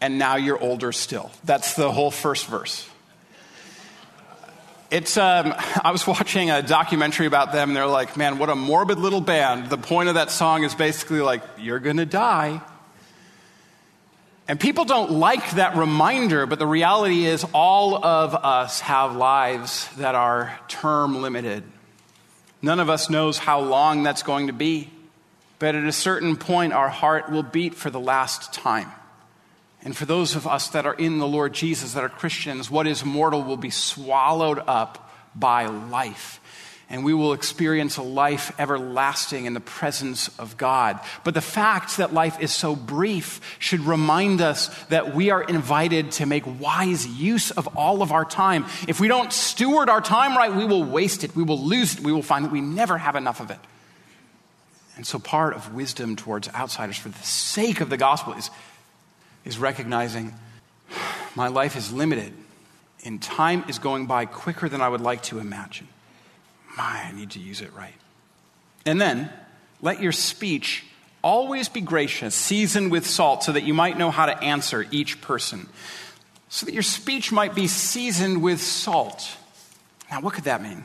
and 0.00 0.18
now 0.18 0.36
you're 0.36 0.58
older 0.58 0.92
still. 0.92 1.30
That's 1.44 1.74
the 1.74 1.90
whole 1.90 2.10
first 2.10 2.46
verse. 2.46 2.88
It's, 4.88 5.16
um, 5.16 5.52
I 5.82 5.90
was 5.90 6.06
watching 6.06 6.50
a 6.50 6.62
documentary 6.62 7.26
about 7.26 7.52
them, 7.52 7.70
and 7.70 7.76
they're 7.76 7.86
like, 7.86 8.16
man, 8.16 8.38
what 8.38 8.50
a 8.50 8.54
morbid 8.54 8.98
little 8.98 9.20
band. 9.20 9.68
The 9.68 9.78
point 9.78 10.08
of 10.08 10.14
that 10.14 10.30
song 10.30 10.62
is 10.62 10.76
basically 10.76 11.20
like, 11.20 11.42
you're 11.58 11.80
going 11.80 11.96
to 11.96 12.06
die. 12.06 12.60
And 14.46 14.60
people 14.60 14.84
don't 14.84 15.10
like 15.10 15.52
that 15.52 15.76
reminder, 15.76 16.46
but 16.46 16.60
the 16.60 16.68
reality 16.68 17.26
is, 17.26 17.44
all 17.52 17.96
of 18.04 18.32
us 18.36 18.78
have 18.80 19.16
lives 19.16 19.88
that 19.96 20.14
are 20.14 20.56
term 20.68 21.20
limited. 21.20 21.64
None 22.62 22.78
of 22.78 22.88
us 22.88 23.10
knows 23.10 23.38
how 23.38 23.60
long 23.60 24.04
that's 24.04 24.22
going 24.22 24.46
to 24.46 24.52
be, 24.52 24.88
but 25.58 25.74
at 25.74 25.84
a 25.84 25.92
certain 25.92 26.36
point, 26.36 26.72
our 26.72 26.88
heart 26.88 27.28
will 27.28 27.42
beat 27.42 27.74
for 27.74 27.90
the 27.90 27.98
last 27.98 28.52
time. 28.52 28.92
And 29.86 29.96
for 29.96 30.04
those 30.04 30.34
of 30.34 30.48
us 30.48 30.70
that 30.70 30.84
are 30.84 30.94
in 30.94 31.18
the 31.18 31.28
Lord 31.28 31.52
Jesus, 31.52 31.92
that 31.92 32.02
are 32.02 32.08
Christians, 32.08 32.68
what 32.68 32.88
is 32.88 33.04
mortal 33.04 33.44
will 33.44 33.56
be 33.56 33.70
swallowed 33.70 34.58
up 34.66 35.12
by 35.32 35.66
life. 35.66 36.40
And 36.90 37.04
we 37.04 37.14
will 37.14 37.32
experience 37.32 37.96
a 37.96 38.02
life 38.02 38.52
everlasting 38.58 39.44
in 39.44 39.54
the 39.54 39.60
presence 39.60 40.26
of 40.40 40.56
God. 40.56 40.98
But 41.22 41.34
the 41.34 41.40
fact 41.40 41.98
that 41.98 42.12
life 42.12 42.40
is 42.40 42.50
so 42.50 42.74
brief 42.74 43.40
should 43.60 43.78
remind 43.78 44.40
us 44.40 44.66
that 44.86 45.14
we 45.14 45.30
are 45.30 45.44
invited 45.44 46.10
to 46.12 46.26
make 46.26 46.42
wise 46.60 47.06
use 47.06 47.52
of 47.52 47.76
all 47.76 48.02
of 48.02 48.10
our 48.10 48.24
time. 48.24 48.66
If 48.88 48.98
we 48.98 49.06
don't 49.06 49.32
steward 49.32 49.88
our 49.88 50.00
time 50.00 50.36
right, 50.36 50.52
we 50.52 50.64
will 50.64 50.82
waste 50.82 51.22
it. 51.22 51.36
We 51.36 51.44
will 51.44 51.62
lose 51.62 51.94
it. 51.94 52.00
We 52.00 52.12
will 52.12 52.22
find 52.22 52.44
that 52.44 52.50
we 52.50 52.60
never 52.60 52.98
have 52.98 53.14
enough 53.14 53.38
of 53.38 53.52
it. 53.52 53.60
And 54.96 55.06
so, 55.06 55.20
part 55.20 55.54
of 55.54 55.74
wisdom 55.74 56.16
towards 56.16 56.48
outsiders 56.48 56.96
for 56.96 57.10
the 57.10 57.22
sake 57.22 57.80
of 57.80 57.88
the 57.88 57.96
gospel 57.96 58.32
is 58.32 58.50
is 59.46 59.58
recognizing 59.58 60.34
my 61.34 61.48
life 61.48 61.76
is 61.76 61.92
limited 61.92 62.32
and 63.04 63.22
time 63.22 63.64
is 63.68 63.78
going 63.78 64.06
by 64.06 64.26
quicker 64.26 64.68
than 64.68 64.80
I 64.82 64.88
would 64.88 65.00
like 65.00 65.22
to 65.24 65.38
imagine. 65.38 65.88
My, 66.76 67.04
I 67.08 67.12
need 67.12 67.30
to 67.30 67.38
use 67.38 67.60
it 67.60 67.72
right. 67.72 67.94
And 68.84 69.00
then 69.00 69.30
let 69.80 70.02
your 70.02 70.12
speech 70.12 70.84
always 71.22 71.68
be 71.68 71.80
gracious, 71.80 72.34
seasoned 72.34 72.90
with 72.90 73.06
salt, 73.06 73.44
so 73.44 73.52
that 73.52 73.62
you 73.62 73.72
might 73.72 73.96
know 73.96 74.10
how 74.10 74.26
to 74.26 74.36
answer 74.42 74.86
each 74.90 75.20
person. 75.20 75.68
So 76.48 76.66
that 76.66 76.72
your 76.72 76.82
speech 76.82 77.32
might 77.32 77.54
be 77.54 77.68
seasoned 77.68 78.42
with 78.42 78.60
salt. 78.60 79.36
Now, 80.10 80.20
what 80.20 80.34
could 80.34 80.44
that 80.44 80.62
mean? 80.62 80.84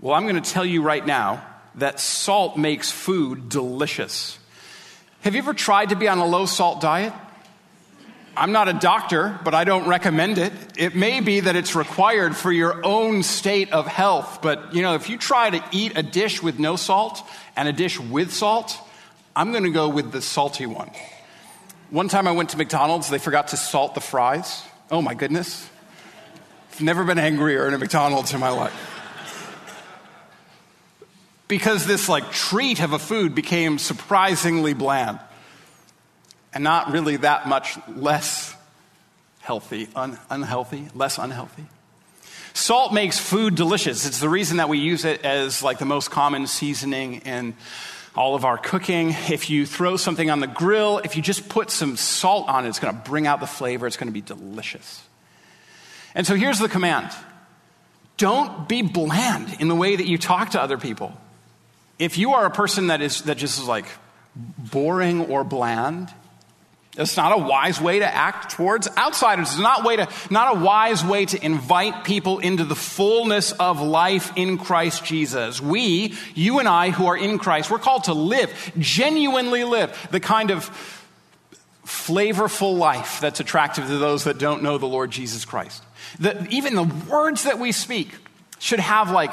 Well, 0.00 0.14
I'm 0.14 0.26
going 0.26 0.40
to 0.40 0.50
tell 0.50 0.64
you 0.64 0.82
right 0.82 1.04
now 1.04 1.44
that 1.76 2.00
salt 2.00 2.56
makes 2.56 2.90
food 2.90 3.48
delicious. 3.48 4.38
Have 5.22 5.34
you 5.34 5.40
ever 5.40 5.54
tried 5.54 5.90
to 5.90 5.96
be 5.96 6.08
on 6.08 6.18
a 6.18 6.26
low 6.26 6.46
salt 6.46 6.80
diet? 6.80 7.12
I'm 8.40 8.52
not 8.52 8.68
a 8.68 8.72
doctor, 8.72 9.38
but 9.44 9.52
I 9.52 9.64
don't 9.64 9.86
recommend 9.86 10.38
it. 10.38 10.54
It 10.78 10.94
may 10.96 11.20
be 11.20 11.40
that 11.40 11.56
it's 11.56 11.74
required 11.74 12.34
for 12.34 12.50
your 12.50 12.86
own 12.86 13.22
state 13.22 13.70
of 13.70 13.86
health, 13.86 14.40
but 14.40 14.74
you 14.74 14.80
know, 14.80 14.94
if 14.94 15.10
you 15.10 15.18
try 15.18 15.50
to 15.50 15.62
eat 15.72 15.98
a 15.98 16.02
dish 16.02 16.42
with 16.42 16.58
no 16.58 16.76
salt 16.76 17.22
and 17.54 17.68
a 17.68 17.72
dish 17.72 18.00
with 18.00 18.32
salt, 18.32 18.78
I'm 19.36 19.50
going 19.50 19.64
to 19.64 19.70
go 19.70 19.90
with 19.90 20.10
the 20.10 20.22
salty 20.22 20.64
one. 20.64 20.90
One 21.90 22.08
time 22.08 22.26
I 22.26 22.32
went 22.32 22.48
to 22.50 22.56
McDonald's, 22.56 23.10
they 23.10 23.18
forgot 23.18 23.48
to 23.48 23.58
salt 23.58 23.94
the 23.94 24.00
fries. 24.00 24.62
Oh 24.90 25.02
my 25.02 25.12
goodness. 25.12 25.68
I've 26.72 26.80
never 26.80 27.04
been 27.04 27.18
angrier 27.18 27.68
in 27.68 27.74
a 27.74 27.78
McDonald's 27.78 28.32
in 28.32 28.40
my 28.40 28.48
life. 28.48 28.72
Because 31.46 31.86
this 31.86 32.08
like 32.08 32.32
treat 32.32 32.80
of 32.80 32.94
a 32.94 32.98
food 32.98 33.34
became 33.34 33.76
surprisingly 33.76 34.72
bland 34.72 35.20
and 36.52 36.64
not 36.64 36.90
really 36.90 37.16
that 37.16 37.46
much 37.46 37.78
less 37.88 38.54
healthy, 39.40 39.88
un- 39.94 40.18
unhealthy, 40.28 40.88
less 40.94 41.18
unhealthy. 41.18 41.64
Salt 42.52 42.92
makes 42.92 43.18
food 43.18 43.54
delicious. 43.54 44.06
It's 44.06 44.20
the 44.20 44.28
reason 44.28 44.56
that 44.58 44.68
we 44.68 44.78
use 44.78 45.04
it 45.04 45.24
as 45.24 45.62
like 45.62 45.78
the 45.78 45.84
most 45.84 46.10
common 46.10 46.46
seasoning 46.46 47.16
in 47.22 47.54
all 48.16 48.34
of 48.34 48.44
our 48.44 48.58
cooking. 48.58 49.10
If 49.30 49.50
you 49.50 49.66
throw 49.66 49.96
something 49.96 50.30
on 50.30 50.40
the 50.40 50.46
grill, 50.46 50.98
if 50.98 51.16
you 51.16 51.22
just 51.22 51.48
put 51.48 51.70
some 51.70 51.96
salt 51.96 52.48
on 52.48 52.66
it, 52.66 52.68
it's 52.68 52.80
going 52.80 52.94
to 52.94 53.00
bring 53.08 53.26
out 53.26 53.40
the 53.40 53.46
flavor. 53.46 53.86
It's 53.86 53.96
going 53.96 54.08
to 54.08 54.12
be 54.12 54.20
delicious. 54.20 55.02
And 56.14 56.26
so 56.26 56.34
here's 56.34 56.58
the 56.58 56.68
command 56.68 57.10
don't 58.16 58.68
be 58.68 58.82
bland 58.82 59.56
in 59.60 59.68
the 59.68 59.74
way 59.74 59.96
that 59.96 60.06
you 60.06 60.18
talk 60.18 60.50
to 60.50 60.60
other 60.60 60.76
people. 60.76 61.18
If 61.98 62.18
you 62.18 62.32
are 62.34 62.44
a 62.44 62.50
person 62.50 62.88
that 62.88 63.00
is 63.00 63.22
that 63.22 63.38
just 63.38 63.58
is 63.58 63.66
like 63.66 63.86
boring 64.58 65.26
or 65.26 65.44
bland, 65.44 66.12
it's 66.98 67.16
not 67.16 67.32
a 67.32 67.42
wise 67.42 67.80
way 67.80 68.00
to 68.00 68.14
act 68.14 68.50
towards 68.50 68.88
outsiders. 68.96 69.50
It's 69.50 69.60
not, 69.60 69.84
way 69.84 69.96
to, 69.96 70.08
not 70.28 70.56
a 70.56 70.60
wise 70.60 71.04
way 71.04 71.24
to 71.24 71.44
invite 71.44 72.04
people 72.04 72.40
into 72.40 72.64
the 72.64 72.74
fullness 72.74 73.52
of 73.52 73.80
life 73.80 74.32
in 74.34 74.58
Christ 74.58 75.04
Jesus. 75.04 75.60
We, 75.60 76.14
you 76.34 76.58
and 76.58 76.68
I 76.68 76.90
who 76.90 77.06
are 77.06 77.16
in 77.16 77.38
Christ, 77.38 77.70
we're 77.70 77.78
called 77.78 78.04
to 78.04 78.14
live, 78.14 78.72
genuinely 78.76 79.62
live, 79.62 80.08
the 80.10 80.18
kind 80.18 80.50
of 80.50 80.68
flavorful 81.86 82.76
life 82.76 83.20
that's 83.20 83.38
attractive 83.38 83.86
to 83.86 83.98
those 83.98 84.24
that 84.24 84.38
don't 84.38 84.62
know 84.62 84.76
the 84.76 84.86
Lord 84.86 85.12
Jesus 85.12 85.44
Christ. 85.44 85.84
The, 86.18 86.44
even 86.50 86.74
the 86.74 86.90
words 87.08 87.44
that 87.44 87.60
we 87.60 87.70
speak 87.70 88.12
should 88.58 88.80
have 88.80 89.12
like 89.12 89.32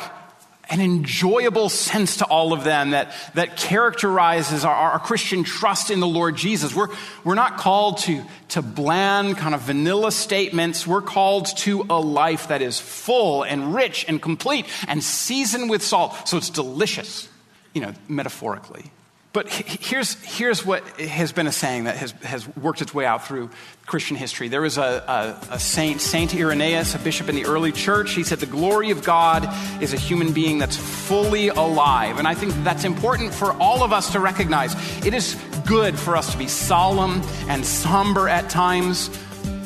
an 0.69 0.82
enjoyable 0.82 1.69
sense 1.69 2.17
to 2.17 2.25
all 2.25 2.53
of 2.53 2.63
them 2.63 2.91
that, 2.91 3.12
that 3.34 3.58
characterizes 3.58 4.65
our, 4.65 4.73
our, 4.73 4.99
Christian 4.99 5.43
trust 5.43 5.89
in 5.91 5.99
the 5.99 6.08
Lord 6.08 6.36
Jesus. 6.36 6.75
We're, 6.75 6.89
we're 7.23 7.36
not 7.36 7.58
called 7.58 7.99
to, 7.99 8.23
to 8.49 8.62
bland, 8.62 9.38
kind 9.38 9.56
of 9.56 9.62
vanilla 9.62 10.12
statements. 10.12 10.86
We're 10.86 11.01
called 11.01 11.47
to 11.58 11.86
a 11.89 11.99
life 11.99 12.49
that 12.49 12.62
is 12.62 12.80
full 12.80 13.43
and 13.43 13.73
rich 13.73 14.06
and 14.08 14.21
complete 14.21 14.65
and 14.88 15.03
seasoned 15.03 15.69
with 15.69 15.84
salt. 15.84 16.27
So 16.27 16.38
it's 16.38 16.49
delicious, 16.49 17.30
you 17.73 17.82
know, 17.82 17.93
metaphorically. 18.08 18.91
But 19.34 19.50
here's, 19.50 20.16
here's 20.24 20.66
what 20.66 20.84
has 21.00 21.32
been 21.32 21.48
a 21.48 21.52
saying 21.52 21.84
that 21.84 21.98
has, 21.98 22.12
has 22.24 22.48
worked 22.56 22.82
its 22.82 22.94
way 22.94 23.06
out 23.06 23.28
through 23.28 23.52
Christian 23.86 24.18
history. 24.18 24.48
There 24.48 24.62
was 24.62 24.78
a, 24.78 25.38
a, 25.52 25.56
a, 25.56 25.60
saint, 25.60 26.02
Saint 26.02 26.34
Irenaeus, 26.34 26.96
a 26.96 27.00
bishop 27.00 27.30
in 27.30 27.36
the 27.36 27.46
early 27.46 27.72
church. 27.72 28.13
He 28.13 28.24
said, 28.24 28.40
The 28.40 28.46
glory 28.46 28.90
of 28.90 29.04
God 29.04 29.48
is 29.82 29.94
a 29.94 29.98
human 29.98 30.34
being 30.34 30.58
that's 30.58 30.78
fully 30.78 31.50
alive. 31.50 32.18
And 32.18 32.28
I 32.28 32.34
think 32.34 32.54
that's 32.63 32.84
important 32.84 33.34
for 33.34 33.52
all 33.54 33.84
of 33.84 33.94
us 33.94 34.12
to 34.13 34.20
recognize. 34.20 34.74
It 35.06 35.13
is 35.13 35.36
good 35.68 36.00
for 36.00 36.16
us 36.16 36.32
to 36.32 36.38
be 36.38 36.48
solemn 36.48 37.22
and 37.48 37.66
somber 37.66 38.28
at 38.28 38.50
times, 38.50 39.10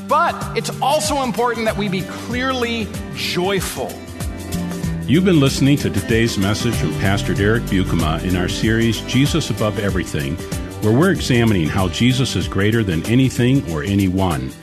but 0.08 0.36
it's 0.58 0.72
also 0.82 1.24
important 1.24 1.66
that 1.66 1.78
we 1.78 1.88
be 1.88 2.02
clearly 2.02 2.88
joyful 3.16 3.92
You've 5.12 5.26
been 5.26 5.42
listening 5.42 5.76
to 5.80 5.90
today's 5.90 6.38
message 6.38 6.74
from 6.74 6.94
Pastor 7.02 7.34
Derek 7.34 7.64
Buikema 7.64 8.24
in 8.24 8.38
our 8.38 8.48
series, 8.48 9.02
Jesus 9.02 9.50
Above 9.50 9.78
Everything, 9.78 10.38
where 10.84 10.98
we're 10.98 11.12
examining 11.12 11.68
how 11.68 11.90
Jesus 11.90 12.38
is 12.38 12.48
greater 12.48 12.82
than 12.82 13.06
anything 13.06 13.70
or 13.74 13.84
anyone. 13.84 14.54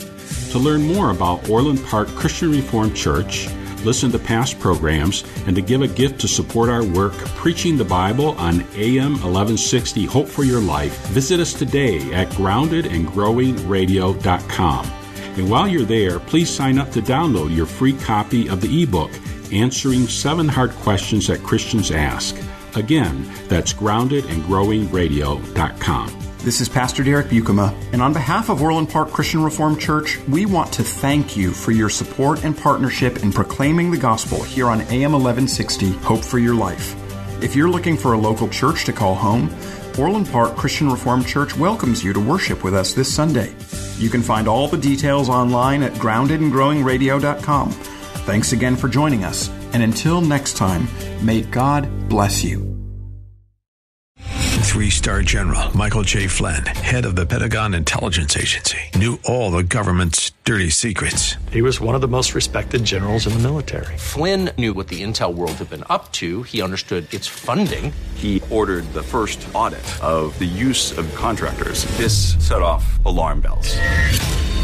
To 0.52 0.58
learn 0.58 0.84
more 0.84 1.10
about 1.10 1.50
Orland 1.50 1.84
Park 1.84 2.08
Christian 2.08 2.50
Reformed 2.50 2.96
Church, 2.96 3.46
listen 3.84 4.10
to 4.10 4.18
past 4.18 4.58
programs, 4.58 5.22
and 5.46 5.54
to 5.54 5.60
give 5.60 5.82
a 5.82 5.86
gift 5.86 6.18
to 6.22 6.28
support 6.28 6.70
our 6.70 6.82
work 6.82 7.12
preaching 7.12 7.76
the 7.76 7.84
Bible 7.84 8.30
on 8.38 8.62
AM 8.74 9.20
1160 9.20 10.06
Hope 10.06 10.28
for 10.28 10.44
Your 10.44 10.62
Life, 10.62 10.96
visit 11.08 11.40
us 11.40 11.52
today 11.52 11.98
at 12.14 12.30
groundedandgrowingradio.com. 12.30 14.86
And 15.36 15.50
while 15.50 15.68
you're 15.68 15.84
there, 15.84 16.18
please 16.18 16.48
sign 16.48 16.78
up 16.78 16.90
to 16.92 17.02
download 17.02 17.54
your 17.54 17.66
free 17.66 17.92
copy 17.92 18.48
of 18.48 18.62
the 18.62 18.82
ebook 18.82 19.10
answering 19.52 20.06
seven 20.06 20.48
hard 20.48 20.70
questions 20.72 21.26
that 21.26 21.42
Christians 21.42 21.90
ask. 21.90 22.36
Again, 22.74 23.30
that's 23.48 23.72
groundedandgrowingradio.com. 23.72 26.18
This 26.38 26.60
is 26.60 26.68
Pastor 26.68 27.02
Derek 27.02 27.26
Buikema, 27.26 27.74
and 27.92 28.00
on 28.00 28.12
behalf 28.12 28.48
of 28.48 28.62
Orland 28.62 28.90
Park 28.90 29.10
Christian 29.10 29.42
Reformed 29.42 29.80
Church, 29.80 30.18
we 30.28 30.46
want 30.46 30.72
to 30.74 30.84
thank 30.84 31.36
you 31.36 31.50
for 31.50 31.72
your 31.72 31.88
support 31.88 32.44
and 32.44 32.56
partnership 32.56 33.24
in 33.24 33.32
proclaiming 33.32 33.90
the 33.90 33.98
gospel 33.98 34.40
here 34.42 34.68
on 34.68 34.82
AM 34.82 35.10
1160 35.12 35.90
Hope 35.92 36.24
for 36.24 36.38
Your 36.38 36.54
Life. 36.54 36.94
If 37.42 37.56
you're 37.56 37.68
looking 37.68 37.96
for 37.96 38.12
a 38.12 38.18
local 38.18 38.48
church 38.48 38.84
to 38.84 38.92
call 38.92 39.16
home, 39.16 39.52
Orland 39.98 40.30
Park 40.30 40.56
Christian 40.56 40.90
Reformed 40.90 41.26
Church 41.26 41.56
welcomes 41.56 42.04
you 42.04 42.12
to 42.12 42.20
worship 42.20 42.62
with 42.62 42.74
us 42.74 42.92
this 42.92 43.12
Sunday. 43.12 43.52
You 43.96 44.08
can 44.08 44.22
find 44.22 44.46
all 44.46 44.68
the 44.68 44.78
details 44.78 45.28
online 45.28 45.82
at 45.82 45.94
groundedandgrowingradio.com 45.94 47.97
Thanks 48.28 48.52
again 48.52 48.76
for 48.76 48.88
joining 48.88 49.24
us, 49.24 49.48
and 49.72 49.82
until 49.82 50.20
next 50.20 50.58
time, 50.58 50.86
may 51.24 51.40
God 51.40 51.88
bless 52.10 52.44
you. 52.44 52.58
Three 54.68 54.90
star 54.90 55.22
general 55.22 55.74
Michael 55.74 56.02
J. 56.02 56.26
Flynn, 56.26 56.66
head 56.66 57.06
of 57.06 57.16
the 57.16 57.24
Pentagon 57.24 57.72
Intelligence 57.72 58.36
Agency, 58.36 58.80
knew 58.96 59.18
all 59.24 59.50
the 59.50 59.62
government's 59.62 60.32
dirty 60.44 60.68
secrets. 60.68 61.36
He 61.50 61.62
was 61.62 61.80
one 61.80 61.94
of 61.94 62.02
the 62.02 62.06
most 62.06 62.34
respected 62.34 62.84
generals 62.84 63.26
in 63.26 63.32
the 63.32 63.38
military. 63.38 63.96
Flynn 63.96 64.50
knew 64.58 64.74
what 64.74 64.88
the 64.88 65.02
intel 65.02 65.32
world 65.32 65.52
had 65.52 65.70
been 65.70 65.84
up 65.88 66.12
to, 66.12 66.42
he 66.42 66.60
understood 66.60 67.12
its 67.14 67.26
funding. 67.26 67.94
He 68.16 68.42
ordered 68.50 68.84
the 68.92 69.02
first 69.02 69.40
audit 69.54 69.80
of 70.04 70.38
the 70.38 70.44
use 70.44 70.96
of 70.98 71.10
contractors. 71.14 71.86
This 71.96 72.36
set 72.46 72.60
off 72.60 73.02
alarm 73.06 73.40
bells. 73.40 73.74